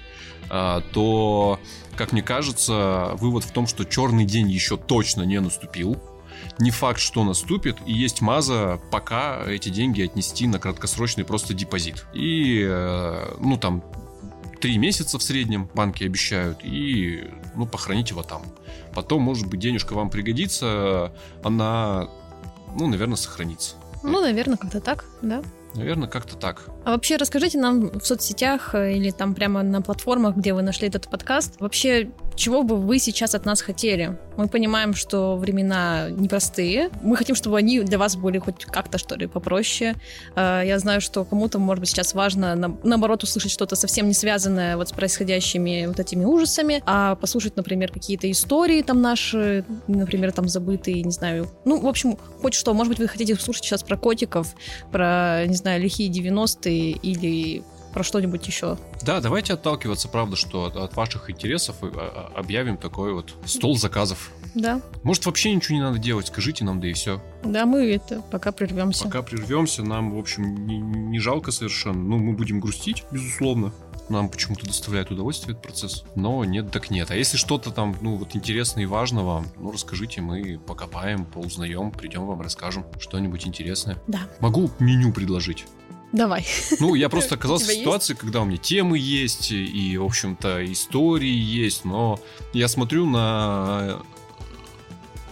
э, 0.51 0.81
то 0.93 1.61
как 1.97 2.13
мне 2.13 2.23
кажется, 2.23 3.11
вывод 3.15 3.43
в 3.43 3.51
том, 3.51 3.67
что 3.67 3.85
черный 3.85 4.25
день 4.25 4.49
еще 4.49 4.77
точно 4.77 5.23
не 5.23 5.41
наступил. 5.41 6.01
Не 6.61 6.71
факт, 6.71 7.01
что 7.01 7.25
наступит, 7.25 7.77
и 7.87 7.93
есть 7.93 8.21
маза 8.21 8.81
пока 8.93 9.43
эти 9.45 9.69
деньги 9.69 10.03
отнести 10.03 10.47
на 10.47 10.61
краткосрочный 10.61 11.25
просто 11.25 11.55
депозит. 11.55 12.07
И, 12.15 12.65
э, 12.65 13.37
ну, 13.41 13.57
там, 13.57 13.83
три 14.61 14.79
месяца 14.79 15.19
в 15.19 15.23
среднем 15.23 15.69
банки 15.75 16.05
обещают, 16.05 16.59
и, 16.63 17.31
ну, 17.55 17.67
похоронить 17.67 18.11
его 18.11 18.23
там. 18.23 18.43
Потом, 18.95 19.23
может 19.23 19.47
быть, 19.47 19.61
денежка 19.61 19.95
вам 19.95 20.11
пригодится, 20.11 21.13
она, 21.43 22.09
ну, 22.77 22.87
наверное, 22.87 23.17
сохранится. 23.17 23.77
Ну, 24.03 24.21
наверное, 24.21 24.57
как-то 24.57 24.81
так, 24.81 25.05
да. 25.23 25.43
Наверное, 25.75 26.09
как-то 26.09 26.37
так. 26.37 26.65
А 26.85 26.93
вообще 26.93 27.17
расскажите 27.17 27.59
нам 27.59 27.91
в 27.91 28.05
соцсетях 28.05 28.75
э, 28.75 28.95
или 28.95 29.11
там 29.11 29.35
прямо 29.35 29.63
на 29.63 29.83
платформах, 29.83 30.37
где 30.37 30.55
вы 30.55 30.63
нашли 30.63 30.89
этот 30.89 31.09
подкаст, 31.09 31.61
вообще 31.61 32.11
чего 32.39 32.63
бы 32.63 32.77
вы 32.77 32.99
сейчас 32.99 33.35
от 33.35 33.45
нас 33.45 33.61
хотели? 33.61 34.17
Мы 34.37 34.49
понимаем, 34.49 34.95
что 34.95 35.37
времена 35.37 36.09
непростые. 36.11 36.91
Мы 37.03 37.17
хотим, 37.17 37.35
чтобы 37.35 37.59
они 37.59 37.81
для 37.81 37.99
вас 37.99 38.17
были 38.17 38.39
хоть 38.39 38.65
как-то, 38.65 38.97
что 38.97 39.17
ли, 39.17 39.27
попроще. 39.27 39.97
Э, 40.37 40.63
я 40.65 40.79
знаю, 40.79 41.01
что 41.01 41.25
кому-то, 41.25 41.59
может 41.59 41.81
быть, 41.81 41.91
сейчас 41.91 42.15
важно, 42.15 42.55
наоборот, 42.83 43.25
услышать 43.25 43.51
что-то 43.51 43.75
совсем 43.77 44.07
не 44.07 44.15
связанное 44.15 44.77
вот 44.77 44.89
с 44.89 44.93
происходящими 44.93 45.87
вот 45.87 45.99
этими 45.99 46.25
ужасами, 46.25 46.83
а 46.87 47.17
послушать, 47.17 47.57
например, 47.57 47.91
какие-то 47.91 48.31
истории 48.31 48.83
там 48.83 49.03
наши, 49.03 49.65
например, 49.89 50.33
там 50.33 50.49
забытые, 50.49 51.03
не 51.03 51.11
знаю. 51.11 51.51
Ну, 51.65 51.81
в 51.81 51.87
общем, 51.87 52.17
хоть 52.41 52.55
что. 52.55 52.73
Может 52.73 52.93
быть, 52.93 53.01
вы 53.01 53.09
хотите 53.09 53.35
слушать 53.35 53.65
сейчас 53.65 53.83
про 53.83 53.97
котиков, 53.97 54.55
про, 54.93 55.45
не 55.47 55.57
знаю, 55.57 55.83
лихие 55.83 56.09
90-е 56.09 56.93
или 56.93 57.65
про 57.99 58.05
что-нибудь 58.05 58.47
еще. 58.47 58.79
Да, 59.03 59.21
давайте 59.21 59.55
отталкиваться, 59.55 60.07
правда, 60.07 60.37
что 60.37 60.67
от, 60.67 60.77
от 60.77 60.95
ваших 60.95 61.31
интересов 61.31 61.75
а, 61.83 62.31
а, 62.33 62.39
объявим 62.39 62.77
такой 62.77 63.13
вот 63.13 63.35
стол 63.45 63.77
заказов. 63.77 64.31
Да. 64.55 64.81
Может, 65.03 65.27
вообще 65.27 65.53
ничего 65.53 65.75
не 65.75 65.83
надо 65.83 65.99
делать, 65.99 66.29
скажите 66.29 66.65
нам, 66.65 66.81
да 66.81 66.87
и 66.87 66.93
все. 66.93 67.21
Да, 67.43 67.67
мы 67.67 67.93
это 67.93 68.23
пока 68.31 68.53
прервемся. 68.53 69.03
Пока 69.03 69.23
прервемся, 69.23 69.83
нам, 69.83 70.15
в 70.15 70.19
общем, 70.21 70.65
не, 70.65 70.79
не 70.79 71.19
жалко 71.19 71.51
совершенно. 71.51 71.99
Ну, 71.99 72.19
мы 72.19 72.35
будем 72.35 72.61
грустить, 72.61 73.03
безусловно. 73.11 73.73
Нам 74.09 74.29
почему-то 74.29 74.65
доставляет 74.65 75.11
удовольствие 75.11 75.55
этот 75.55 75.65
процесс. 75.65 76.05
Но 76.15 76.45
нет, 76.45 76.71
так 76.71 76.91
нет. 76.91 77.11
А 77.11 77.17
если 77.17 77.37
что-то 77.37 77.73
там, 77.73 77.97
ну, 78.01 78.15
вот 78.15 78.37
интересное 78.37 78.85
и 78.85 78.87
важно 78.87 79.25
вам, 79.25 79.47
ну, 79.59 79.73
расскажите, 79.73 80.21
мы 80.21 80.61
покопаем, 80.65 81.25
поузнаем, 81.25 81.91
придем 81.91 82.27
вам, 82.27 82.43
расскажем 82.43 82.87
что-нибудь 83.01 83.45
интересное. 83.45 83.99
Да. 84.07 84.21
Могу 84.39 84.71
меню 84.79 85.13
предложить. 85.13 85.67
Давай. 86.13 86.47
Ну, 86.81 86.95
я 86.95 87.09
просто 87.09 87.35
оказался 87.37 87.67
в 87.67 87.75
ситуации, 87.75 88.13
есть? 88.13 88.21
когда 88.21 88.41
у 88.43 88.45
меня 88.45 88.57
темы 88.57 88.99
есть, 88.99 89.51
и, 89.53 89.97
в 89.99 90.05
общем-то, 90.05 90.71
истории 90.73 91.29
есть, 91.29 91.85
но 91.85 92.21
я 92.53 92.69
смотрю 92.69 93.07
на 93.07 94.01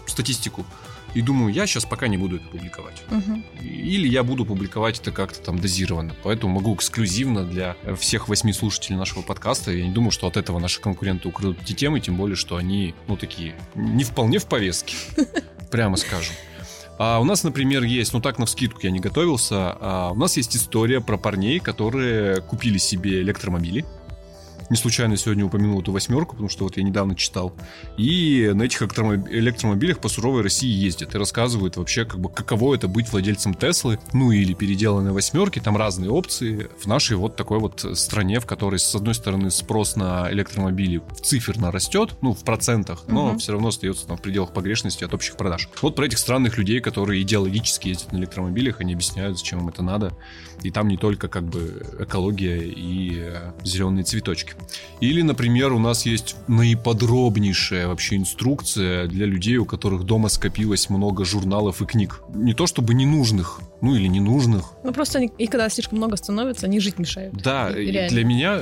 статистику 0.07 0.65
и 1.17 1.23
думаю, 1.23 1.51
я 1.51 1.67
сейчас 1.67 1.87
пока 1.87 2.09
не 2.09 2.19
буду 2.19 2.37
это 2.37 2.47
публиковать. 2.49 3.03
Угу. 3.11 3.43
Или 3.62 4.07
я 4.07 4.23
буду 4.23 4.45
публиковать 4.45 5.01
это 5.01 5.12
как-то 5.12 5.41
там 5.41 5.59
дозированно. 5.59 6.15
Поэтому 6.23 6.53
могу 6.53 6.75
эксклюзивно 6.75 7.45
для 7.45 7.75
всех 7.99 8.29
восьми 8.29 8.53
слушателей 8.53 8.99
нашего 8.99 9.23
подкаста. 9.23 9.71
Я 9.73 9.87
не 9.87 9.93
думаю, 9.93 10.11
что 10.11 10.27
от 10.27 10.37
этого 10.37 10.59
наши 10.59 10.79
конкуренты 10.79 11.27
украдут 11.27 11.62
эти 11.62 11.73
темы, 11.73 12.01
тем 12.01 12.19
более, 12.19 12.37
что 12.37 12.57
они, 12.57 12.95
ну, 13.09 13.17
такие, 13.17 13.55
не 13.75 14.05
вполне 14.05 14.39
в 14.39 14.45
повестке, 14.45 14.95
прямо 15.71 15.97
скажем. 15.97 16.35
А 16.99 17.20
у 17.20 17.24
нас, 17.24 17.44
например, 17.44 17.82
есть, 17.82 18.12
ну 18.12 18.20
так 18.20 18.38
на 18.38 18.47
вскидку 18.47 18.80
я 18.82 18.90
не 18.90 19.01
готовился, 19.01 19.76
а 19.80 20.11
у 20.12 20.16
нас 20.16 20.36
есть 20.36 20.57
история 20.57 21.01
про 21.01 21.18
парней, 21.18 21.59
которые 21.59 22.40
купили 22.40 22.78
себе 22.78 23.20
электромобили 23.20 23.84
не 24.71 24.77
случайно 24.77 25.17
сегодня 25.17 25.45
упомянул 25.45 25.81
эту 25.81 25.93
восьмерку, 25.93 26.33
потому 26.33 26.49
что 26.49 26.64
вот 26.64 26.77
я 26.77 26.83
недавно 26.83 27.14
читал. 27.14 27.55
И 27.97 28.51
на 28.55 28.62
этих 28.62 28.83
электромобилях 28.83 29.99
по 29.99 30.09
суровой 30.09 30.43
России 30.43 30.69
ездят 30.69 31.14
и 31.14 31.19
рассказывают 31.19 31.77
вообще, 31.77 32.05
как 32.05 32.21
бы, 32.21 32.29
каково 32.29 32.75
это 32.75 32.89
быть 32.89 33.11
владельцем 33.11 33.55
Теслы, 33.55 33.99
ну 34.12 34.33
или 34.33 34.55
переделанной 34.55 35.12
восьмерки, 35.12 35.61
там 35.61 35.77
разные 35.77 36.11
опции. 36.11 36.69
В 36.79 36.87
нашей 36.87 37.17
вот 37.17 37.37
такой 37.37 37.59
вот 37.59 37.85
стране, 37.95 38.41
в 38.41 38.47
которой, 38.47 38.79
с 38.79 38.95
одной 38.95 39.14
стороны, 39.14 39.51
спрос 39.51 39.97
на 39.97 40.31
электромобили 40.33 41.03
циферно 41.23 41.71
растет, 41.71 42.17
ну, 42.23 42.33
в 42.35 42.45
процентах, 42.45 43.05
но 43.09 43.31
угу. 43.31 43.39
все 43.39 43.53
равно 43.53 43.69
остается 43.69 44.07
там 44.07 44.17
в 44.17 44.23
пределах 44.23 44.53
погрешности 44.53 45.05
от 45.05 45.14
общих 45.14 45.37
продаж. 45.37 45.69
Вот 45.83 45.95
про 45.95 46.07
этих 46.07 46.19
странных 46.19 46.59
людей, 46.59 46.81
которые 46.81 47.23
идеологически 47.23 47.89
ездят 47.89 48.12
на 48.12 48.19
электромобилях, 48.19 48.81
они 48.81 48.95
объясняют, 48.95 49.39
зачем 49.39 49.61
им 49.61 49.69
это 49.69 49.83
надо. 49.83 50.17
И 50.62 50.71
там 50.71 50.89
не 50.89 50.97
только 50.97 51.29
как 51.29 51.45
бы 51.45 51.85
экология 52.01 52.59
и 52.59 53.19
э, 53.19 53.53
зеленые 53.62 54.05
цветочки. 54.05 54.55
Или, 55.00 55.22
например, 55.22 55.72
у 55.72 55.78
нас 55.78 56.07
есть 56.07 56.36
наиподробнейшая 56.48 57.86
вообще 57.88 58.16
инструкция 58.16 59.07
для 59.07 59.26
людей, 59.26 59.57
у 59.59 59.66
которых 59.66 60.04
дома 60.04 60.28
скопилось 60.28 60.88
много 60.88 61.24
журналов 61.24 61.82
и 61.82 61.86
книг. 61.86 62.22
Не 62.34 62.54
то 62.54 62.66
чтобы 62.66 62.94
ненужных, 62.94 63.61
ну 63.80 63.94
или 63.94 64.07
ненужных. 64.07 64.72
Ну 64.82 64.92
просто 64.92 65.18
они, 65.18 65.30
и 65.36 65.46
когда 65.46 65.68
слишком 65.68 65.98
много 65.98 66.16
становится, 66.16 66.66
они 66.66 66.80
жить 66.80 66.98
мешают. 66.98 67.34
Да, 67.34 67.70
и, 67.70 68.09
для 68.09 68.24
меня, 68.24 68.61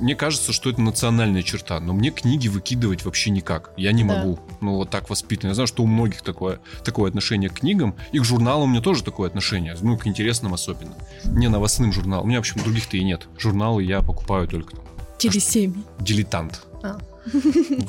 мне 0.00 0.16
кажется, 0.16 0.52
что 0.52 0.70
это 0.70 0.80
национальная 0.80 1.42
черта, 1.42 1.78
но 1.78 1.92
мне 1.92 2.10
книги 2.10 2.48
выкидывать 2.48 3.04
вообще 3.04 3.30
никак. 3.30 3.70
Я 3.76 3.92
не 3.92 4.02
да. 4.02 4.16
могу. 4.16 4.40
Ну 4.60 4.74
вот 4.74 4.90
так 4.90 5.08
воспитан. 5.08 5.50
Я 5.50 5.54
знаю, 5.54 5.68
что 5.68 5.84
у 5.84 5.86
многих 5.86 6.22
такое, 6.22 6.58
такое 6.84 7.08
отношение 7.08 7.48
к 7.48 7.60
книгам, 7.60 7.94
и 8.10 8.18
к 8.18 8.24
журналам 8.24 8.70
у 8.70 8.72
меня 8.72 8.80
тоже 8.80 9.04
такое 9.04 9.28
отношение, 9.28 9.76
ну 9.80 9.96
к 9.96 10.06
интересным 10.06 10.54
особенно. 10.54 10.94
Не 11.24 11.48
новостным 11.48 11.92
журналам. 11.92 12.24
У 12.24 12.28
меня, 12.28 12.38
в 12.38 12.40
общем, 12.40 12.60
других-то 12.60 12.96
и 12.96 13.04
нет. 13.04 13.28
Журналы 13.38 13.84
я 13.84 14.00
покупаю 14.02 14.48
только 14.48 14.76
Телесеми. 15.18 15.84
Дилетант. 16.00 16.62
А. 16.82 16.98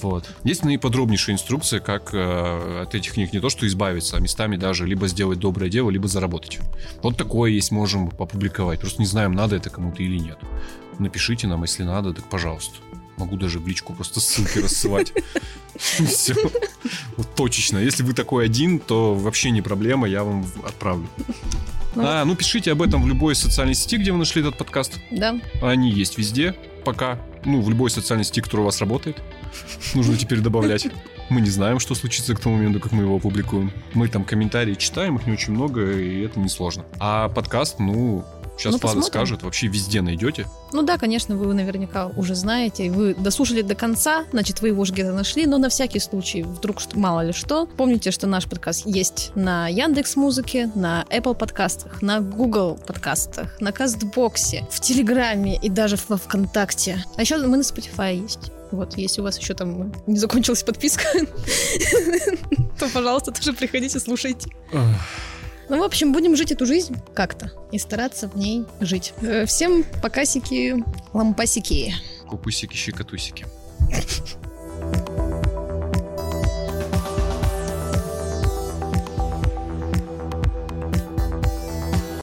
Вот. 0.02 0.28
Есть 0.44 0.66
наиподробнейшая 0.66 1.36
инструкция, 1.36 1.80
как 1.80 2.14
э, 2.14 2.82
от 2.82 2.96
этих 2.96 3.14
книг 3.14 3.34
не 3.34 3.40
то 3.40 3.50
что 3.50 3.68
избавиться, 3.68 4.18
а 4.18 4.20
местами 4.20 4.58
даже 4.58 4.88
либо 4.88 5.08
сделать 5.08 5.40
доброе 5.40 5.70
дело, 5.70 5.90
либо 5.90 6.08
заработать. 6.08 6.60
Вот 7.04 7.18
такое 7.18 7.52
есть, 7.52 7.72
можем 7.72 8.08
опубликовать. 8.18 8.80
Просто 8.80 9.02
не 9.02 9.06
знаем, 9.06 9.34
надо 9.34 9.56
это 9.56 9.70
кому-то 9.70 10.02
или 10.02 10.18
нет. 10.18 10.40
Напишите 11.00 11.48
нам, 11.48 11.62
если 11.62 11.84
надо, 11.84 12.14
так 12.14 12.26
пожалуйста. 12.26 12.76
Могу 13.18 13.36
даже 13.36 13.60
в 13.60 13.68
личку 13.68 13.94
просто 13.94 14.20
ссылки 14.20 14.60
рассылать. 14.60 15.14
Все. 15.78 16.36
Вот 17.16 17.36
точечно. 17.36 17.78
Если 17.78 18.04
вы 18.04 18.14
такой 18.14 18.46
один, 18.46 18.80
то 18.80 19.16
вообще 19.16 19.52
не 19.52 19.62
проблема, 19.62 20.08
я 20.08 20.24
вам 20.24 20.46
отправлю. 20.64 21.08
Ну, 21.96 22.04
а, 22.06 22.26
ну 22.26 22.36
пишите 22.36 22.72
об 22.72 22.82
этом 22.82 23.04
в 23.04 23.08
любой 23.08 23.36
социальной 23.36 23.74
сети, 23.74 23.98
где 23.98 24.12
вы 24.12 24.20
нашли 24.20 24.42
этот 24.42 24.58
подкаст. 24.58 25.00
Да. 25.10 25.40
Они 25.62 25.92
есть 25.92 26.18
везде 26.18 26.56
пока. 26.88 27.20
Ну, 27.44 27.62
в 27.62 27.70
любой 27.70 27.90
социальной 27.90 28.24
сети, 28.24 28.40
которая 28.40 28.64
у 28.64 28.66
вас 28.66 28.80
работает. 28.80 29.18
Нужно 29.94 30.16
теперь 30.16 30.40
добавлять. 30.40 30.88
Мы 31.30 31.42
не 31.42 31.50
знаем, 31.50 31.80
что 31.80 31.96
случится 31.96 32.34
к 32.34 32.40
тому 32.40 32.56
моменту, 32.56 32.80
как 32.80 32.94
мы 32.94 33.04
его 33.04 33.18
опубликуем. 33.18 33.74
Мы 33.94 34.08
там 34.08 34.24
комментарии 34.24 34.74
читаем, 34.76 35.18
их 35.18 35.28
не 35.28 35.34
очень 35.34 35.52
много, 35.52 35.82
и 35.92 36.22
это 36.22 36.40
несложно. 36.40 36.86
А 37.00 37.28
подкаст, 37.28 37.80
ну, 37.80 38.24
Сейчас 38.58 38.74
ну, 38.74 38.80
Влада 38.82 39.02
скажет, 39.04 39.44
вообще 39.44 39.68
везде 39.68 40.02
найдете. 40.02 40.48
Ну 40.74 40.82
да, 40.82 40.98
конечно, 40.98 41.36
вы 41.36 41.54
наверняка 41.54 42.08
уже 42.08 42.36
знаете. 42.36 42.90
Вы 42.90 43.14
дослушали 43.14 43.62
до 43.62 43.76
конца, 43.76 44.26
значит, 44.32 44.62
вы 44.62 44.70
его 44.70 44.82
уже 44.82 44.94
где-то 44.94 45.14
нашли, 45.14 45.46
но 45.46 45.58
на 45.58 45.70
всякий 45.70 46.00
случай, 46.00 46.44
вдруг 46.44 46.78
мало 46.94 47.26
ли 47.26 47.34
что, 47.34 47.66
помните, 47.66 48.12
что 48.12 48.28
наш 48.28 48.46
подкаст 48.46 48.86
есть 48.86 49.32
на 49.36 49.68
Яндекс 49.68 50.16
Музыке, 50.16 50.72
на 50.76 51.06
Apple 51.10 51.36
подкастах, 51.36 52.02
на 52.02 52.20
Google 52.20 52.80
подкастах, 52.86 53.60
на 53.62 53.72
Кастбоксе, 53.72 54.68
в 54.72 54.80
Телеграме 54.80 55.58
и 55.58 55.70
даже 55.70 55.98
во 56.08 56.18
Вконтакте. 56.18 57.04
А 57.16 57.22
еще 57.22 57.38
мы 57.38 57.58
на 57.58 57.62
Spotify 57.62 58.20
есть. 58.20 58.52
Вот, 58.72 58.98
если 58.98 59.22
у 59.22 59.24
вас 59.24 59.40
еще 59.40 59.54
там 59.54 59.94
не 60.08 60.18
закончилась 60.18 60.64
подписка, 60.64 61.04
то, 62.80 62.90
пожалуйста, 62.94 63.32
тоже 63.32 63.54
приходите, 63.54 64.00
слушайте. 64.00 64.50
Ну, 65.70 65.80
в 65.80 65.84
общем, 65.84 66.14
будем 66.14 66.36
жить 66.36 66.52
эту 66.52 66.66
жизнь 66.66 66.98
как-то 67.14 67.52
и 67.72 67.80
стараться 67.80 68.30
в 68.30 68.38
ней 68.38 68.66
жить. 68.80 69.14
Э, 69.22 69.46
всем 69.46 69.84
покасики, 70.02 70.84
лампасики. 71.14 71.94
Купусики, 72.28 72.76
щекотусики. 72.76 73.46